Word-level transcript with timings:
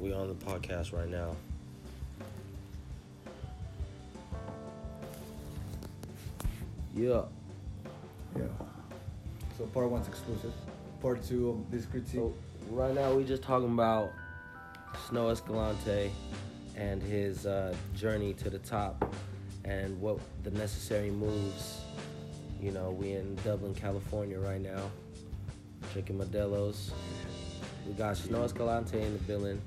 we 0.00 0.12
on 0.12 0.28
the 0.28 0.34
podcast 0.34 0.92
right 0.92 1.08
now. 1.08 1.34
Yeah. 6.94 7.22
Yeah. 8.36 8.44
So 9.56 9.66
part 9.66 9.90
one's 9.90 10.08
exclusive. 10.08 10.52
Part 11.00 11.22
two 11.22 11.50
of 11.50 11.70
this 11.70 11.86
critique. 11.86 12.14
So 12.14 12.34
right 12.70 12.94
now 12.94 13.12
we 13.12 13.24
just 13.24 13.42
talking 13.42 13.72
about 13.72 14.10
Snow 15.08 15.30
Escalante 15.30 16.10
and 16.76 17.02
his 17.02 17.46
uh, 17.46 17.74
journey 17.94 18.34
to 18.34 18.50
the 18.50 18.58
top 18.58 19.14
and 19.64 20.00
what 20.00 20.18
the 20.44 20.50
necessary 20.52 21.10
moves. 21.10 21.80
You 22.60 22.72
know, 22.72 22.90
we 22.90 23.12
in 23.12 23.36
Dublin, 23.44 23.74
California 23.74 24.38
right 24.38 24.60
now. 24.60 24.90
Drinking 25.92 26.18
Modelo's. 26.18 26.92
We 27.88 27.94
got 27.94 28.16
Snow 28.18 28.44
Escalante 28.44 29.00
in 29.00 29.12
the 29.14 29.18
building 29.20 29.60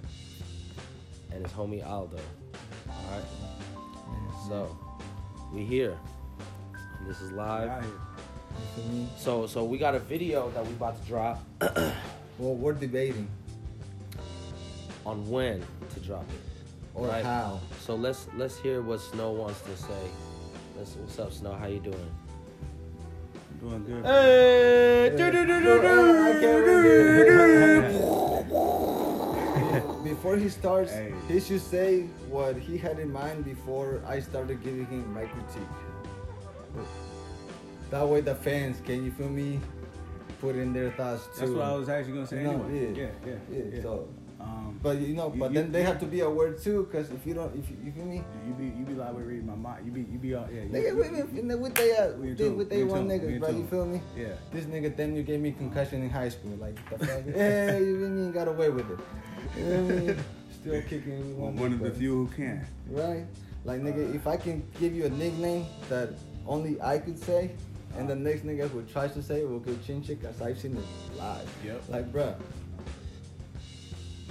and 1.34 1.44
his 1.44 1.52
homie 1.54 1.84
Aldo. 1.86 2.18
Alright? 2.88 3.24
Mm-hmm. 3.26 4.48
So 4.50 4.78
we 5.54 5.64
here. 5.66 5.98
This 7.08 7.20
is 7.20 7.32
live. 7.32 7.68
Out 7.70 7.82
here. 7.84 7.92
You 8.78 8.84
feel 8.84 8.94
me? 8.94 9.08
So 9.18 9.48
so 9.48 9.64
we 9.66 9.78
got 9.80 9.96
a 9.96 10.00
video 10.00 10.52
that 10.52 10.64
we 10.66 10.72
about 10.74 11.02
to 11.02 11.08
drop 11.08 11.44
Well, 12.38 12.56
we're 12.56 12.74
debating 12.74 13.28
on 15.06 15.28
when 15.30 15.64
to 15.94 16.00
drop 16.00 16.24
it. 16.30 16.40
or 16.94 17.08
Right. 17.08 17.24
how. 17.26 17.60
So 17.80 17.96
let's 17.96 18.28
let's 18.38 18.58
hear 18.60 18.82
what 18.84 19.00
Snow 19.02 19.32
wants 19.32 19.62
to 19.62 19.76
say. 19.76 20.04
Let's, 20.78 20.96
what's 20.96 21.18
up, 21.20 21.34
Snow? 21.34 21.54
How 21.54 21.68
you 21.68 21.80
doing? 21.80 22.12
Doing 23.62 23.84
good. 23.86 24.06
Hey, 24.06 25.12
Before 30.04 30.36
he 30.36 30.50
starts, 30.50 30.92
Hey. 30.94 31.14
he 31.28 31.40
should 31.40 31.62
say 31.62 32.02
what 32.30 32.56
he 32.58 32.78
had 32.78 33.00
in 33.00 33.12
mind 33.12 33.46
before 33.46 34.02
I 34.08 34.20
started 34.20 34.64
giving 34.64 34.86
him 34.88 35.14
my 35.14 35.26
critique. 35.26 35.74
That 37.92 38.08
way, 38.08 38.22
the 38.22 38.36
fans 38.36 38.82
can 38.86 39.04
you 39.06 39.12
feel 39.12 39.30
me? 39.30 39.60
Put 40.40 40.56
in 40.56 40.74
their 40.74 40.90
thoughts 40.92 41.26
too. 41.36 41.40
That's 41.42 41.52
what 41.52 41.62
I 41.66 41.76
was 41.76 41.88
actually 41.90 42.14
gonna 42.14 42.28
say 42.28 42.44
No, 42.44 42.64
anyway. 42.64 42.94
yeah. 42.96 43.04
Yeah, 43.04 43.10
yeah, 43.28 43.34
Yeah, 43.52 43.64
yeah. 43.76 43.82
so- 43.84 44.08
um, 44.44 44.80
But 44.82 44.98
you 45.00 45.14
know, 45.14 45.32
You- 45.32 45.40
but 45.40 45.52
you- 45.52 45.62
then 45.62 45.72
they 45.72 45.84
have 45.84 46.00
to 46.00 46.06
be 46.06 46.22
aware 46.22 46.54
too, 46.54 46.88
cause 46.92 47.12
if 47.12 47.26
you 47.26 47.34
don't, 47.36 47.54
if 47.56 47.70
you, 47.70 47.78
you 47.86 47.92
feel 47.92 48.06
me, 48.06 48.24
you 48.48 48.54
be 48.54 48.66
you 48.78 48.84
be 48.86 48.94
like 48.96 49.14
we 49.16 49.22
read 49.24 49.46
my 49.46 49.56
mind. 49.56 49.86
You 49.86 49.92
be 49.92 50.02
you 50.12 50.18
be 50.18 50.34
all 50.34 50.48
yeah. 50.52 50.64
You, 50.64 50.70
nigga, 50.70 50.88
you- 50.88 50.96
with, 50.98 51.12
with, 51.12 51.60
with 51.60 51.76
they 51.76 51.96
uh, 51.96 52.12
with, 52.18 52.70
they 52.70 52.82
in 52.82 52.88
one 52.88 53.08
niggas, 53.08 53.40
bro. 53.40 53.50
You 53.50 53.68
feel 53.68 53.86
me? 53.86 54.02
yeah. 54.18 54.34
This 54.52 54.66
nigga 54.66 54.96
then 54.96 55.16
you 55.16 55.24
gave 55.24 55.40
me 55.40 55.52
concussion 55.52 56.02
in 56.02 56.10
high 56.10 56.30
school, 56.30 56.58
like 56.60 56.76
the 56.90 56.98
fuck? 57.06 57.26
you 57.28 58.00
feel 58.00 58.10
me? 58.10 58.32
Got 58.32 58.48
away 58.48 58.70
with 58.70 58.90
it. 58.90 59.00
You 59.58 59.64
know 59.66 59.84
what 59.84 59.94
I 59.94 60.00
mean? 60.00 60.18
Still 60.62 60.82
kicking 60.84 61.38
One, 61.40 61.56
one, 61.58 61.74
of 61.74 61.80
the 61.80 61.92
few 61.92 62.26
who 62.26 62.28
can. 62.36 62.66
Right? 62.90 63.26
Like 63.66 63.82
nigga, 63.82 64.14
if 64.16 64.26
I 64.26 64.38
can 64.38 64.64
give 64.80 64.94
you 64.96 65.06
a 65.06 65.10
nickname 65.10 65.66
that 65.90 66.10
only 66.48 66.82
I 66.82 66.98
could 66.98 67.20
say, 67.20 67.52
and 67.98 68.10
the 68.10 68.16
next 68.16 68.46
nigga 68.46 68.68
who 68.70 68.82
tries 68.84 69.14
to 69.14 69.22
say 69.22 69.42
it 69.42 69.50
will 69.50 69.60
get 69.60 69.84
chin 69.86 70.02
chick, 70.04 70.22
cause 70.24 70.42
I've 70.42 70.58
seen 70.60 70.76
it 70.78 71.18
live. 71.20 71.48
Yep. 71.66 71.84
Like, 71.90 72.12
bruh, 72.12 72.36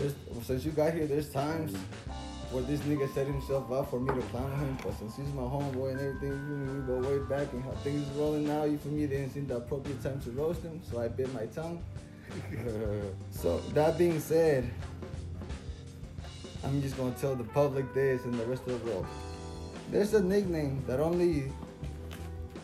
there's, 0.00 0.14
since 0.42 0.64
you 0.64 0.72
got 0.72 0.94
here, 0.94 1.06
there's 1.06 1.28
times 1.28 1.72
mm-hmm. 1.72 2.54
where 2.54 2.62
this 2.64 2.80
nigga 2.80 3.12
set 3.14 3.26
himself 3.26 3.70
up 3.70 3.90
for 3.90 4.00
me 4.00 4.14
to 4.14 4.26
clown 4.28 4.50
him, 4.58 4.76
but 4.82 4.98
since 4.98 5.16
he's 5.16 5.32
my 5.34 5.42
homeboy 5.42 5.92
and 5.92 6.00
everything, 6.00 6.30
you 6.30 6.82
we 6.82 6.86
go 6.86 7.08
way 7.08 7.18
back 7.28 7.52
and 7.52 7.62
how 7.62 7.72
things 7.82 8.06
rolling 8.16 8.46
now, 8.46 8.64
you 8.64 8.78
feel 8.78 8.92
me, 8.92 9.06
didn't 9.06 9.30
seem 9.30 9.46
the 9.46 9.56
appropriate 9.56 10.02
time 10.02 10.20
to 10.22 10.30
roast 10.30 10.62
him, 10.62 10.80
so 10.90 11.00
I 11.00 11.08
bit 11.08 11.32
my 11.34 11.46
tongue. 11.46 11.82
so, 13.30 13.58
that 13.74 13.98
being 13.98 14.20
said, 14.20 14.70
I'm 16.64 16.80
just 16.80 16.96
gonna 16.96 17.14
tell 17.20 17.34
the 17.34 17.44
public 17.44 17.92
this 17.92 18.24
and 18.24 18.34
the 18.34 18.44
rest 18.46 18.66
of 18.66 18.80
the 18.80 18.90
world. 18.90 19.06
There's 19.90 20.14
a 20.14 20.22
nickname 20.22 20.82
that 20.86 21.00
only 21.00 21.52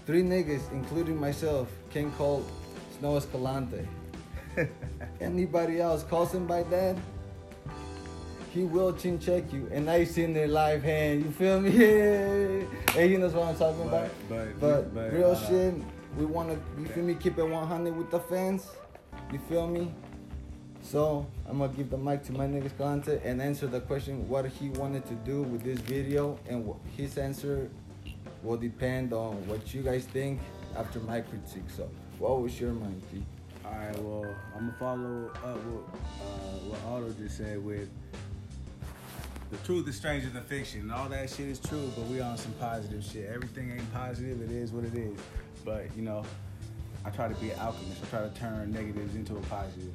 three 0.07 0.23
niggas, 0.23 0.71
including 0.73 1.19
myself, 1.19 1.69
can 1.91 2.13
call 2.13 2.45
Snow 2.99 3.17
Escalante. 3.17 3.87
Anybody 5.21 5.81
else 5.81 6.03
calls 6.03 6.33
him 6.33 6.47
by 6.47 6.63
that, 6.65 6.97
he 8.53 8.63
will 8.65 8.93
chin 8.95 9.19
check 9.19 9.53
you. 9.53 9.69
And 9.73 9.89
I 9.91 10.05
seen 10.05 10.33
their 10.33 10.49
live 10.49 10.83
hand, 10.83 11.25
you 11.25 11.31
feel 11.31 11.61
me? 11.61 11.71
Yeah. 11.77 13.01
and 13.01 13.11
he 13.11 13.17
knows 13.17 13.33
what 13.35 13.47
I'm 13.49 13.57
talking 13.57 13.83
about. 13.89 14.09
But- 14.29 14.61
but- 14.61 14.61
But, 14.61 14.95
but, 14.95 15.13
real 15.13 15.33
uh, 15.33 15.47
shit, 15.47 15.75
we 16.17 16.25
wanna, 16.25 16.59
you 16.79 16.87
feel 16.87 17.05
me, 17.05 17.15
keep 17.15 17.39
it 17.39 17.45
100 17.45 17.97
with 17.97 18.11
the 18.11 18.21
fans. 18.21 18.67
You 19.33 19.39
feel 19.49 19.67
me? 19.67 19.93
So 20.83 21.27
I'm 21.49 21.59
gonna 21.59 21.73
give 21.73 21.91
the 21.91 21.99
mic 21.99 22.23
to 22.25 22.33
my 22.33 22.47
nigga 22.47 22.67
Escalante 22.67 23.19
and 23.25 23.43
answer 23.43 23.67
the 23.67 23.81
question 23.81 24.29
what 24.29 24.47
he 24.47 24.69
wanted 24.71 25.05
to 25.07 25.15
do 25.15 25.43
with 25.43 25.63
this 25.65 25.81
video, 25.81 26.39
and 26.49 26.73
his 26.97 27.19
answer 27.19 27.69
will 28.45 28.57
depend 28.57 29.13
on 29.13 29.35
what 29.49 29.75
you 29.75 29.83
guys 29.83 30.05
think 30.05 30.41
after 30.77 31.01
my 31.01 31.21
critique. 31.23 31.69
So, 31.77 31.89
what 32.21 32.41
was 32.41 32.61
your 32.61 32.71
mind, 32.73 33.03
G? 33.13 33.25
All 33.65 33.73
right. 33.73 33.99
Well, 33.99 34.35
I'm 34.55 34.61
gonna 34.67 34.77
follow 34.79 35.31
up 35.45 35.57
with 35.65 35.83
uh, 36.23 36.69
what 36.69 36.81
Otto 37.03 37.13
just 37.21 37.37
said 37.39 37.65
with 37.65 37.89
the 39.51 39.57
truth 39.59 39.87
is 39.89 39.97
stranger 39.97 40.29
than 40.29 40.43
fiction. 40.43 40.81
And 40.81 40.93
all 40.93 41.09
that 41.09 41.31
shit 41.31 41.49
is 41.49 41.59
true, 41.59 41.91
but 41.97 42.07
we 42.07 42.21
on 42.21 42.37
some 42.37 42.53
positive 42.55 43.05
shit. 43.05 43.31
Everything 43.33 43.71
ain't 43.71 43.93
positive. 43.93 44.43
It 44.43 44.51
is 44.51 44.73
what 44.73 44.85
it 44.85 44.95
is. 44.95 45.19
But 45.65 45.95
you 45.97 46.03
know, 46.03 46.25
I 47.05 47.11
try 47.11 47.29
to 47.29 47.35
be 47.37 47.51
an 47.51 47.59
alchemist. 47.61 48.03
I 48.03 48.07
try 48.07 48.29
to 48.29 48.35
turn 48.35 48.73
negatives 48.73 49.15
into 49.15 49.37
a 49.37 49.41
positive. 49.43 49.93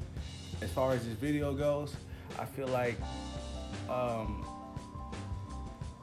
As 0.62 0.72
far 0.72 0.94
as 0.94 1.06
this 1.06 1.16
video 1.16 1.54
goes, 1.54 1.96
I 2.40 2.46
feel 2.46 2.68
like 2.68 2.96
um, 3.90 4.46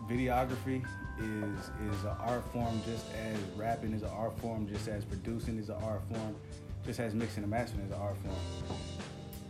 videography 0.08 0.84
is 1.19 1.70
is 1.91 2.04
an 2.04 2.16
art 2.20 2.44
form 2.53 2.81
just 2.84 3.06
as 3.14 3.37
rapping 3.56 3.92
is 3.92 4.03
an 4.03 4.10
art 4.10 4.38
form, 4.38 4.69
just 4.69 4.88
as 4.88 5.04
producing 5.04 5.58
is 5.58 5.69
an 5.69 5.76
art 5.82 6.03
form, 6.12 6.37
just 6.84 7.00
as 7.00 7.14
mixing 7.14 7.42
and 7.42 7.50
mastering 7.50 7.84
is 7.84 7.92
an 7.92 7.98
art 7.98 8.16
form, 8.19 8.37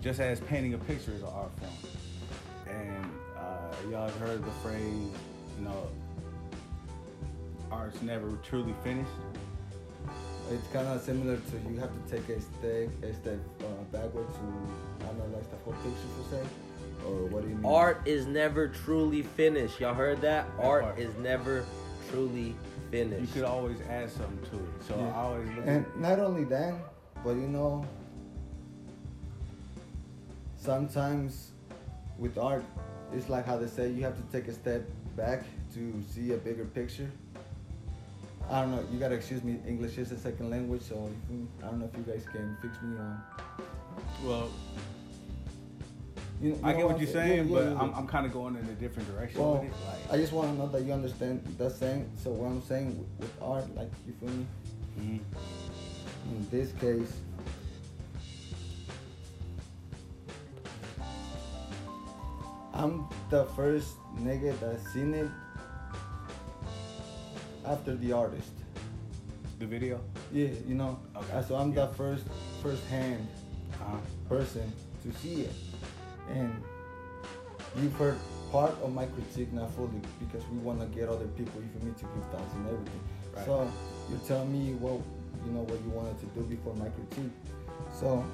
just 0.00 0.20
as 0.20 0.40
painting 0.40 0.74
a 0.74 0.78
picture 0.78 1.12
is 1.12 1.22
an 1.22 1.28
art 1.28 1.50
form. 1.58 2.07
And 3.82 3.92
y'all 3.92 4.08
heard 4.10 4.44
the 4.44 4.50
phrase, 4.62 4.82
you 5.58 5.64
know, 5.64 5.88
art's 7.70 8.00
never 8.02 8.30
truly 8.42 8.74
finished. 8.82 9.10
It's 10.50 10.66
kind 10.68 10.86
of 10.88 11.02
similar 11.02 11.36
to 11.36 11.70
you 11.70 11.78
have 11.78 11.90
to 11.92 12.10
take 12.16 12.26
a 12.30 12.40
step 12.40 12.88
a 13.02 13.12
step 13.14 13.38
uh, 13.60 13.64
backward 13.92 14.26
to 14.32 15.06
analyze 15.06 15.46
the 15.48 15.56
whole 15.64 15.74
picture 15.74 16.08
per 16.30 16.36
se, 16.38 16.42
or 17.06 17.26
what 17.26 17.42
do 17.42 17.50
you 17.50 17.56
mean? 17.56 17.66
Art 17.66 18.00
is 18.06 18.26
never 18.26 18.66
truly 18.68 19.22
finished. 19.22 19.78
Y'all 19.78 19.92
heard 19.94 20.20
that? 20.22 20.46
That 20.56 20.64
Art 20.64 20.82
part. 20.84 20.98
is 20.98 21.14
never 21.18 21.66
truly 22.10 22.54
finished. 22.90 23.10
You 23.20 23.26
finished. 23.26 23.34
could 23.34 23.44
always 23.44 23.78
add 23.90 24.10
something 24.10 24.38
to 24.50 24.56
it. 24.56 24.82
So 24.88 24.96
Yeah. 24.96 25.08
I 25.08 25.20
always 25.20 25.48
look 25.50 25.66
And 25.66 25.84
at 25.84 25.98
not 25.98 26.18
only 26.18 26.44
that, 26.44 26.74
but 27.22 27.32
you 27.36 27.46
know, 27.48 27.84
sometimes 30.56 31.50
with 32.18 32.38
art, 32.38 32.64
it's 33.12 33.28
like 33.28 33.46
how 33.46 33.56
they 33.56 33.66
say 33.66 33.90
you 33.90 34.02
have 34.04 34.16
to 34.16 34.22
take 34.32 34.48
a 34.48 34.52
step 34.52 34.82
back 35.16 35.44
to 35.74 35.92
see 36.12 36.32
a 36.32 36.36
bigger 36.36 36.64
picture. 36.64 37.10
I 38.50 38.62
don't 38.62 38.70
know. 38.70 38.84
You 38.92 38.98
gotta 38.98 39.14
excuse 39.14 39.42
me. 39.44 39.58
English 39.66 39.98
is 39.98 40.10
a 40.12 40.18
second 40.18 40.50
language, 40.50 40.82
so 40.82 41.10
can- 41.26 41.48
I 41.62 41.66
don't 41.66 41.80
know 41.80 41.90
if 41.92 41.96
you 41.98 42.04
guys 42.10 42.24
can 42.32 42.56
fix 42.62 42.80
me 42.82 42.96
on. 42.98 43.22
well, 44.24 44.48
You, 46.40 46.50
you 46.50 46.60
I 46.62 46.72
get 46.72 46.86
what 46.86 46.94
I'm 46.94 47.00
you're 47.02 47.10
saying? 47.12 47.48
Yeah, 47.48 47.54
but 47.54 47.64
yeah. 47.72 47.80
I'm, 47.80 47.92
I'm 47.94 48.06
kind 48.06 48.24
of 48.24 48.32
going 48.32 48.54
in 48.56 48.64
a 48.64 48.72
different 48.74 49.12
direction 49.14 49.40
Well, 49.42 49.54
with 49.54 49.64
it. 49.64 49.72
Like, 49.86 50.12
I 50.14 50.16
just 50.16 50.32
want 50.32 50.50
to 50.52 50.56
know 50.58 50.68
that 50.68 50.82
you 50.82 50.92
understand 50.92 51.42
that 51.58 51.72
saying. 51.72 52.08
So 52.22 52.30
what 52.30 52.46
I'm 52.46 52.62
saying 52.62 52.96
with, 52.98 53.08
with 53.20 53.42
art, 53.42 53.74
like 53.76 53.90
you 54.06 54.14
feel 54.20 54.30
me? 54.30 54.46
mhm. 55.00 55.20
In 56.30 56.46
this 56.50 56.72
case, 56.80 57.12
I'm 62.78 63.08
the 63.28 63.44
first 63.56 63.96
nigga 64.22 64.58
that 64.60 64.80
seen 64.92 65.12
it 65.14 65.28
after 67.66 67.94
the 67.96 68.12
artist. 68.12 68.52
the 69.58 69.66
video. 69.66 70.00
Yeah, 70.32 70.50
you 70.68 70.76
know. 70.76 71.00
Okay, 71.16 71.42
So 71.48 71.56
I'm 71.56 71.72
yeah. 71.72 71.86
the 71.86 71.94
first 71.94 72.24
first 72.62 72.84
hand 72.86 73.26
Uh-huh. 73.74 73.98
person 74.28 74.72
to 75.02 75.12
see 75.18 75.42
it, 75.42 75.54
and 76.30 76.52
you've 77.76 77.94
heard 77.94 78.18
part 78.52 78.74
of 78.82 78.92
my 78.94 79.06
critique, 79.06 79.52
not 79.52 79.70
fully, 79.74 80.00
because 80.20 80.42
we 80.52 80.58
want 80.58 80.78
to 80.80 80.86
get 80.98 81.08
other 81.08 81.26
people, 81.38 81.60
you 81.60 81.68
for 81.78 81.84
me 81.86 81.92
to 81.98 82.04
give 82.14 82.24
thoughts 82.32 82.54
and 82.54 82.66
everything. 82.66 83.00
Right. 83.34 83.44
So 83.46 83.70
you 84.10 84.18
tell 84.26 84.44
me 84.46 84.74
what 84.78 85.00
you 85.44 85.50
know 85.52 85.62
what 85.66 85.78
you 85.84 85.90
wanted 85.90 86.18
to 86.20 86.26
do 86.38 86.42
before 86.46 86.74
my 86.74 86.88
critique. 86.94 87.34
So 88.00 88.24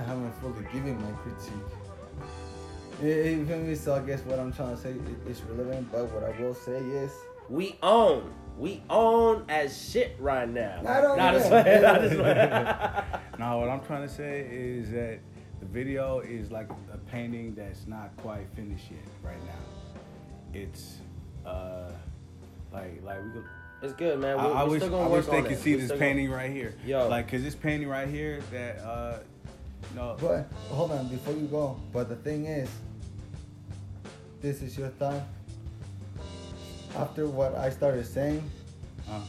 I 0.00 0.02
haven't 0.04 0.32
fully 0.40 0.64
given 0.72 0.96
my 1.02 1.10
critique. 1.18 1.52
Yeah, 3.02 3.14
You 3.36 3.44
feel 3.46 3.58
me? 3.58 3.74
So 3.74 3.94
I 3.94 4.00
guess 4.00 4.20
what 4.24 4.38
I'm 4.38 4.52
trying 4.52 4.74
to 4.74 4.80
say 4.80 4.92
i- 4.94 5.30
is 5.30 5.42
relevant, 5.42 5.90
but 5.92 6.10
what 6.12 6.24
I 6.24 6.40
will 6.40 6.54
say 6.54 6.78
is. 6.78 7.12
We 7.50 7.76
own. 7.82 8.32
We 8.58 8.82
own 8.88 9.44
as 9.48 9.76
shit 9.90 10.16
right 10.18 10.48
now. 10.48 10.80
Not 10.82 11.04
only 11.04 11.16
Not 11.18 11.34
that. 11.34 11.64
playing, 11.64 11.82
not 11.82 12.00
just 12.00 12.16
playing. 12.16 13.38
Now, 13.38 13.58
what 13.60 13.68
I'm 13.68 13.80
trying 13.80 14.02
to 14.06 14.12
say 14.12 14.46
is 14.50 14.90
that 14.92 15.18
the 15.60 15.66
video 15.66 16.20
is 16.20 16.50
like 16.50 16.68
a 16.92 16.98
painting 17.10 17.54
that's 17.54 17.86
not 17.86 18.16
quite 18.18 18.46
finished 18.54 18.90
yet 18.90 19.00
right 19.22 19.42
now. 19.46 20.58
It's 20.58 20.96
uh 21.44 21.90
like 22.72 23.02
like 23.02 23.22
we 23.24 23.30
could. 23.32 23.44
It's 23.82 23.94
good, 23.94 24.18
man. 24.20 24.38
I, 24.38 24.46
We're, 24.46 24.52
I 24.54 24.62
we're 24.64 24.70
wish 24.70 24.80
still 24.82 24.90
gonna 24.92 25.02
I 25.04 25.08
work 25.08 25.16
wish 25.22 25.26
they 25.26 25.36
on 25.38 25.42
could 25.44 25.52
it. 25.52 25.58
see 25.58 25.70
We're 25.72 25.76
this 25.78 25.86
still 25.86 25.98
gonna- 25.98 26.10
painting 26.10 26.30
right 26.30 26.50
here. 26.50 26.74
Yo. 26.84 27.08
like 27.08 27.28
cause 27.30 27.42
this 27.42 27.54
painting 27.54 27.88
right 27.88 28.08
here 28.08 28.40
that 28.52 28.78
uh 28.80 29.18
know 29.94 30.16
But 30.20 30.50
hold 30.68 30.92
on, 30.92 31.08
before 31.08 31.34
you 31.34 31.46
go. 31.46 31.80
But 31.92 32.08
the 32.08 32.16
thing 32.16 32.46
is, 32.46 32.68
this 34.40 34.62
is 34.62 34.76
your 34.78 34.90
time. 34.90 35.22
After 36.96 37.26
what 37.26 37.54
I 37.54 37.70
started 37.70 38.06
saying, 38.06 38.42
uh, 39.08 39.20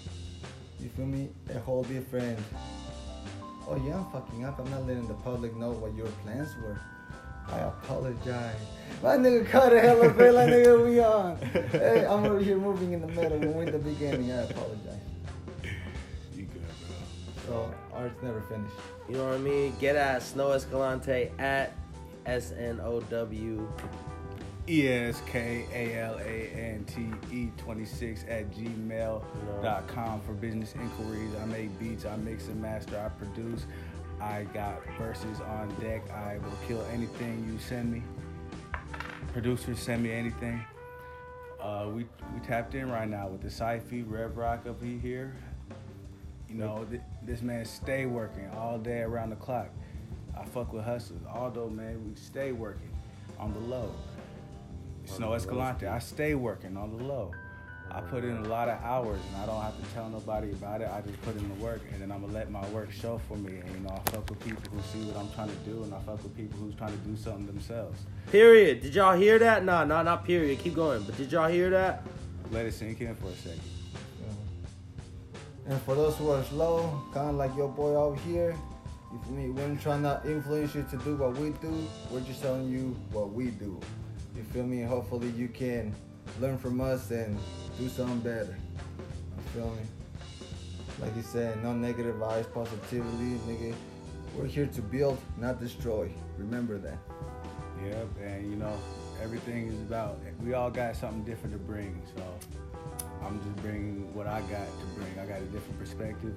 you 0.79 0.89
feel 0.89 1.05
me? 1.05 1.29
A 1.53 1.59
whole 1.59 1.83
different. 1.83 2.39
Oh 3.67 3.81
yeah, 3.85 3.97
I'm 3.97 4.05
fucking 4.11 4.45
up. 4.45 4.59
I'm 4.59 4.69
not 4.71 4.87
letting 4.87 5.07
the 5.07 5.13
public 5.15 5.55
know 5.55 5.71
what 5.71 5.93
your 5.95 6.07
plans 6.23 6.49
were. 6.63 6.79
I 7.47 7.59
apologize. 7.59 8.55
My 9.03 9.17
nigga 9.17 9.49
caught 9.49 9.73
a 9.73 9.79
hella 9.81 10.13
feel 10.13 10.33
like 10.33 10.49
nigga 10.49 10.85
we 10.85 10.99
on. 10.99 11.37
Hey, 11.71 12.05
I'm 12.05 12.25
over 12.25 12.39
here 12.39 12.57
moving 12.57 12.93
in 12.93 13.01
the 13.01 13.07
middle. 13.07 13.37
When 13.37 13.53
we're 13.53 13.63
in 13.63 13.71
the 13.71 13.79
beginning, 13.79 14.31
I 14.31 14.43
apologize. 14.43 14.99
you 16.35 16.43
good, 16.43 16.61
bro. 17.47 17.69
So 17.69 17.75
art's 18.01 18.21
never 18.23 18.41
finished. 18.41 18.75
You 19.07 19.15
know 19.15 19.25
what 19.25 19.35
I 19.35 19.37
mean? 19.37 19.73
Get 19.79 19.95
at 19.95 20.23
Snow 20.23 20.51
Escalante 20.51 21.31
at 21.37 21.73
S 22.25 22.51
N 22.57 22.79
O 22.83 22.99
W. 23.01 23.71
E 24.67 24.87
S 24.87 25.21
K 25.25 25.65
A 25.73 25.99
L 26.01 26.17
A 26.19 26.51
N 26.53 26.85
T 26.85 27.07
E 27.35 27.51
26 27.57 28.25
at 28.27 28.51
gmail.com 28.51 30.21
for 30.21 30.33
business 30.33 30.73
inquiries. 30.75 31.31
I 31.41 31.45
make 31.45 31.77
beats, 31.79 32.05
I 32.05 32.15
mix 32.17 32.47
and 32.47 32.61
master, 32.61 32.99
I 32.99 33.09
produce. 33.09 33.65
I 34.19 34.43
got 34.53 34.83
verses 34.99 35.39
on 35.41 35.69
deck. 35.79 36.09
I 36.11 36.37
will 36.37 36.57
kill 36.67 36.85
anything 36.93 37.43
you 37.51 37.57
send 37.59 37.91
me. 37.91 38.03
Producers 39.33 39.79
send 39.79 40.03
me 40.03 40.11
anything. 40.11 40.63
Uh, 41.59 41.87
we 41.87 42.05
we 42.33 42.39
tapped 42.45 42.75
in 42.75 42.89
right 42.89 43.09
now 43.09 43.27
with 43.27 43.41
the 43.41 43.47
Syfy, 43.47 44.03
Rev 44.07 44.37
Rock 44.37 44.67
up 44.67 44.81
here. 44.81 45.35
You 46.51 46.57
know, 46.57 46.85
th- 46.89 47.01
this 47.23 47.41
man 47.41 47.63
stay 47.63 48.05
working 48.05 48.49
all 48.57 48.77
day 48.77 49.01
around 49.01 49.29
the 49.29 49.37
clock. 49.37 49.69
I 50.37 50.43
fuck 50.45 50.73
with 50.73 50.83
hustlers. 50.83 51.21
Although, 51.33 51.69
man, 51.69 52.03
we 52.05 52.15
stay 52.15 52.51
working 52.51 52.89
on 53.39 53.53
the 53.53 53.59
low. 53.59 53.91
Snow 55.05 55.33
Escalante, 55.33 55.87
I 55.87 55.99
stay 55.99 56.35
working 56.35 56.75
on 56.77 56.95
the 56.97 57.03
low. 57.03 57.31
I 57.89 57.99
put 57.99 58.23
in 58.23 58.37
a 58.37 58.47
lot 58.47 58.69
of 58.69 58.81
hours 58.83 59.19
and 59.33 59.43
I 59.43 59.45
don't 59.45 59.61
have 59.61 59.77
to 59.77 59.93
tell 59.93 60.07
nobody 60.09 60.51
about 60.51 60.81
it. 60.81 60.89
I 60.89 61.01
just 61.01 61.21
put 61.23 61.35
in 61.35 61.47
the 61.49 61.55
work 61.55 61.81
and 61.91 62.01
then 62.01 62.09
I'm 62.09 62.21
gonna 62.21 62.31
let 62.31 62.49
my 62.49 62.65
work 62.69 62.89
show 62.91 63.19
for 63.27 63.35
me. 63.35 63.57
And 63.57 63.69
you 63.69 63.79
know, 63.81 63.89
I 63.89 64.09
fuck 64.11 64.29
with 64.29 64.39
people 64.39 64.63
who 64.71 64.81
see 64.93 65.05
what 65.07 65.17
I'm 65.17 65.29
trying 65.33 65.49
to 65.49 65.69
do 65.69 65.83
and 65.83 65.93
I 65.93 65.99
fuck 65.99 66.23
with 66.23 66.35
people 66.37 66.57
who's 66.59 66.75
trying 66.75 66.93
to 66.93 66.97
do 66.99 67.17
something 67.17 67.47
themselves. 67.47 67.99
Period. 68.31 68.81
Did 68.81 68.95
y'all 68.95 69.17
hear 69.17 69.39
that? 69.39 69.65
Nah, 69.65 69.83
nah, 69.83 70.03
not 70.03 70.23
period. 70.23 70.59
Keep 70.59 70.75
going. 70.75 71.03
But 71.03 71.17
did 71.17 71.33
y'all 71.33 71.49
hear 71.49 71.69
that? 71.71 72.05
Let 72.51 72.65
it 72.65 72.73
sink 72.73 73.01
in 73.01 73.13
for 73.15 73.27
a 73.27 73.35
second. 73.35 73.61
And 75.71 75.81
for 75.83 75.95
those 75.95 76.17
who 76.17 76.29
are 76.31 76.43
slow, 76.43 77.01
kind 77.13 77.29
of 77.29 77.35
like 77.35 77.55
your 77.55 77.69
boy 77.69 77.95
over 77.95 78.17
here, 78.23 78.53
you 79.09 79.19
feel 79.23 79.31
me? 79.31 79.49
We're 79.51 79.73
trying 79.77 80.03
to 80.03 80.21
influence 80.25 80.75
you 80.75 80.85
to 80.91 80.97
do 80.97 81.15
what 81.15 81.37
we 81.37 81.51
do. 81.61 81.87
We're 82.11 82.19
just 82.19 82.41
telling 82.41 82.69
you 82.69 82.93
what 83.13 83.31
we 83.31 83.51
do. 83.51 83.79
You 84.35 84.43
feel 84.51 84.65
me? 84.65 84.81
Hopefully 84.81 85.29
you 85.29 85.47
can 85.47 85.95
learn 86.41 86.57
from 86.57 86.81
us 86.81 87.09
and 87.11 87.39
do 87.79 87.87
something 87.87 88.19
better. 88.19 88.57
You 89.37 89.43
feel 89.53 89.69
me? 89.69 89.83
Like 90.99 91.15
you 91.15 91.21
said, 91.21 91.63
no 91.63 91.71
negative 91.71 92.15
vibes, 92.15 92.51
positivity, 92.53 93.39
nigga. 93.47 93.73
We're 94.35 94.47
here 94.47 94.67
to 94.67 94.81
build, 94.81 95.19
not 95.37 95.61
destroy. 95.61 96.11
Remember 96.37 96.79
that. 96.79 96.97
Yep, 97.85 98.07
and 98.21 98.51
you 98.51 98.57
know, 98.57 98.77
everything 99.23 99.69
is 99.69 99.79
about, 99.83 100.19
we 100.43 100.53
all 100.53 100.69
got 100.69 100.97
something 100.97 101.23
different 101.23 101.53
to 101.53 101.59
bring. 101.59 102.01
So 102.13 102.23
I'm 103.25 103.41
just 103.43 103.55
bringing 103.57 104.13
what 104.13 104.27
I 104.27 104.41
got 104.41 104.67
to 104.67 104.85
bring. 104.95 105.19
I 105.19 105.25
got 105.25 105.41
a 105.41 105.45
different 105.45 105.79
perspective. 105.79 106.35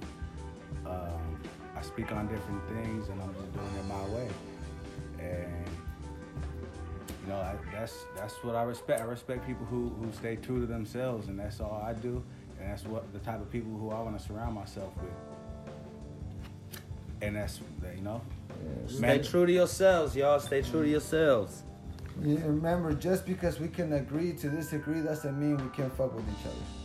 Um, 0.87 1.41
I 1.77 1.83
speak 1.83 2.13
on 2.13 2.29
different 2.29 2.63
things 2.69 3.09
and 3.09 3.21
I'm 3.21 3.35
just 3.35 3.53
doing 3.53 3.75
it 3.79 3.87
my 3.89 4.05
way. 4.15 4.29
And 5.19 5.67
you 7.23 7.33
know, 7.33 7.37
I, 7.37 7.55
that's 7.73 8.05
that's 8.17 8.35
what 8.45 8.55
I 8.55 8.63
respect. 8.65 9.01
I 9.01 9.05
respect 9.05 9.47
people 9.47 9.65
who, 9.67 9.89
who 10.01 10.13
stay 10.13 10.37
true 10.37 10.61
to 10.61 10.67
themselves, 10.67 11.29
and 11.29 11.39
that's 11.39 11.61
all 11.61 11.83
I 11.85 11.95
do. 11.95 12.23
And 12.61 12.71
that's 12.71 12.85
what 12.85 13.11
the 13.13 13.19
type 13.19 13.41
of 13.41 13.51
people 13.51 13.73
who 13.73 13.91
I 13.91 14.01
want 14.01 14.19
to 14.19 14.25
surround 14.25 14.55
myself 14.55 14.93
with. 14.97 16.83
And 17.23 17.37
that's 17.37 17.61
you 17.97 18.03
know, 18.03 18.21
Stay 18.87 19.19
true 19.19 19.47
to 19.47 19.53
yourselves, 19.53 20.15
y'all. 20.15 20.39
Stay 20.39 20.63
true 20.63 20.83
to 20.83 20.89
yourselves. 20.89 21.63
You 22.23 22.37
remember, 22.39 22.95
just 22.95 23.27
because 23.27 23.59
we 23.59 23.69
can 23.69 23.93
agree 23.93 24.33
to 24.35 24.49
disagree 24.49 25.03
doesn't 25.03 25.39
mean 25.39 25.57
we 25.57 25.69
can't 25.77 25.95
fuck 25.97 26.15
with 26.15 26.25
each 26.29 26.47
other. 26.47 26.85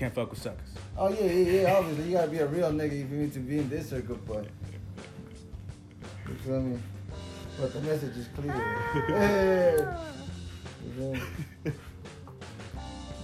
can't 0.00 0.14
fuck 0.14 0.30
with 0.30 0.40
suckers. 0.40 0.70
Oh 0.96 1.10
yeah, 1.10 1.26
yeah, 1.26 1.60
yeah. 1.60 1.76
Obviously, 1.76 2.04
you 2.04 2.12
gotta 2.12 2.30
be 2.30 2.38
a 2.38 2.46
real 2.46 2.72
nigga 2.72 3.04
if 3.04 3.10
you 3.10 3.18
need 3.18 3.34
to 3.34 3.38
be 3.38 3.58
in 3.58 3.68
this 3.68 3.90
circle, 3.90 4.18
but 4.26 4.46
you 6.26 6.34
feel 6.36 6.62
me? 6.62 6.78
But 7.60 7.74
the 7.74 7.80
message 7.82 8.16
is 8.16 8.26
clear. 8.34 8.52
hey. 9.08 9.76
You 10.82 10.92
feel 10.92 11.12
me? 11.12 11.20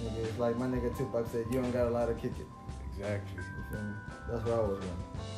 Nigga, 0.04 0.24
it's 0.24 0.38
like 0.38 0.58
my 0.58 0.66
nigga 0.66 0.94
Tupac 0.98 1.26
said, 1.32 1.46
you 1.50 1.62
don't 1.62 1.70
got 1.70 1.86
a 1.86 1.90
lot 1.90 2.06
to 2.06 2.14
kick 2.14 2.32
it. 2.38 2.46
Exactly. 2.92 3.42
You 3.42 3.64
feel 3.70 3.82
me? 3.82 3.94
That's 4.30 4.44
what 4.44 4.54
I 4.54 4.60
was 4.60 4.78
doing. 4.78 5.35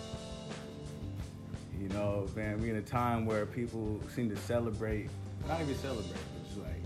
You 1.81 1.89
know, 1.91 2.27
man, 2.35 2.61
we 2.61 2.71
in 2.71 2.77
a 2.77 2.83
time 2.83 3.25
where 3.25 3.47
people 3.47 4.01
seem 4.15 4.29
to 4.31 4.37
celebrate, 4.37 5.09
not 5.47 5.61
even 5.61 5.77
celebrate, 5.77 6.17
but 6.35 6.45
just 6.45 6.59
like 6.59 6.83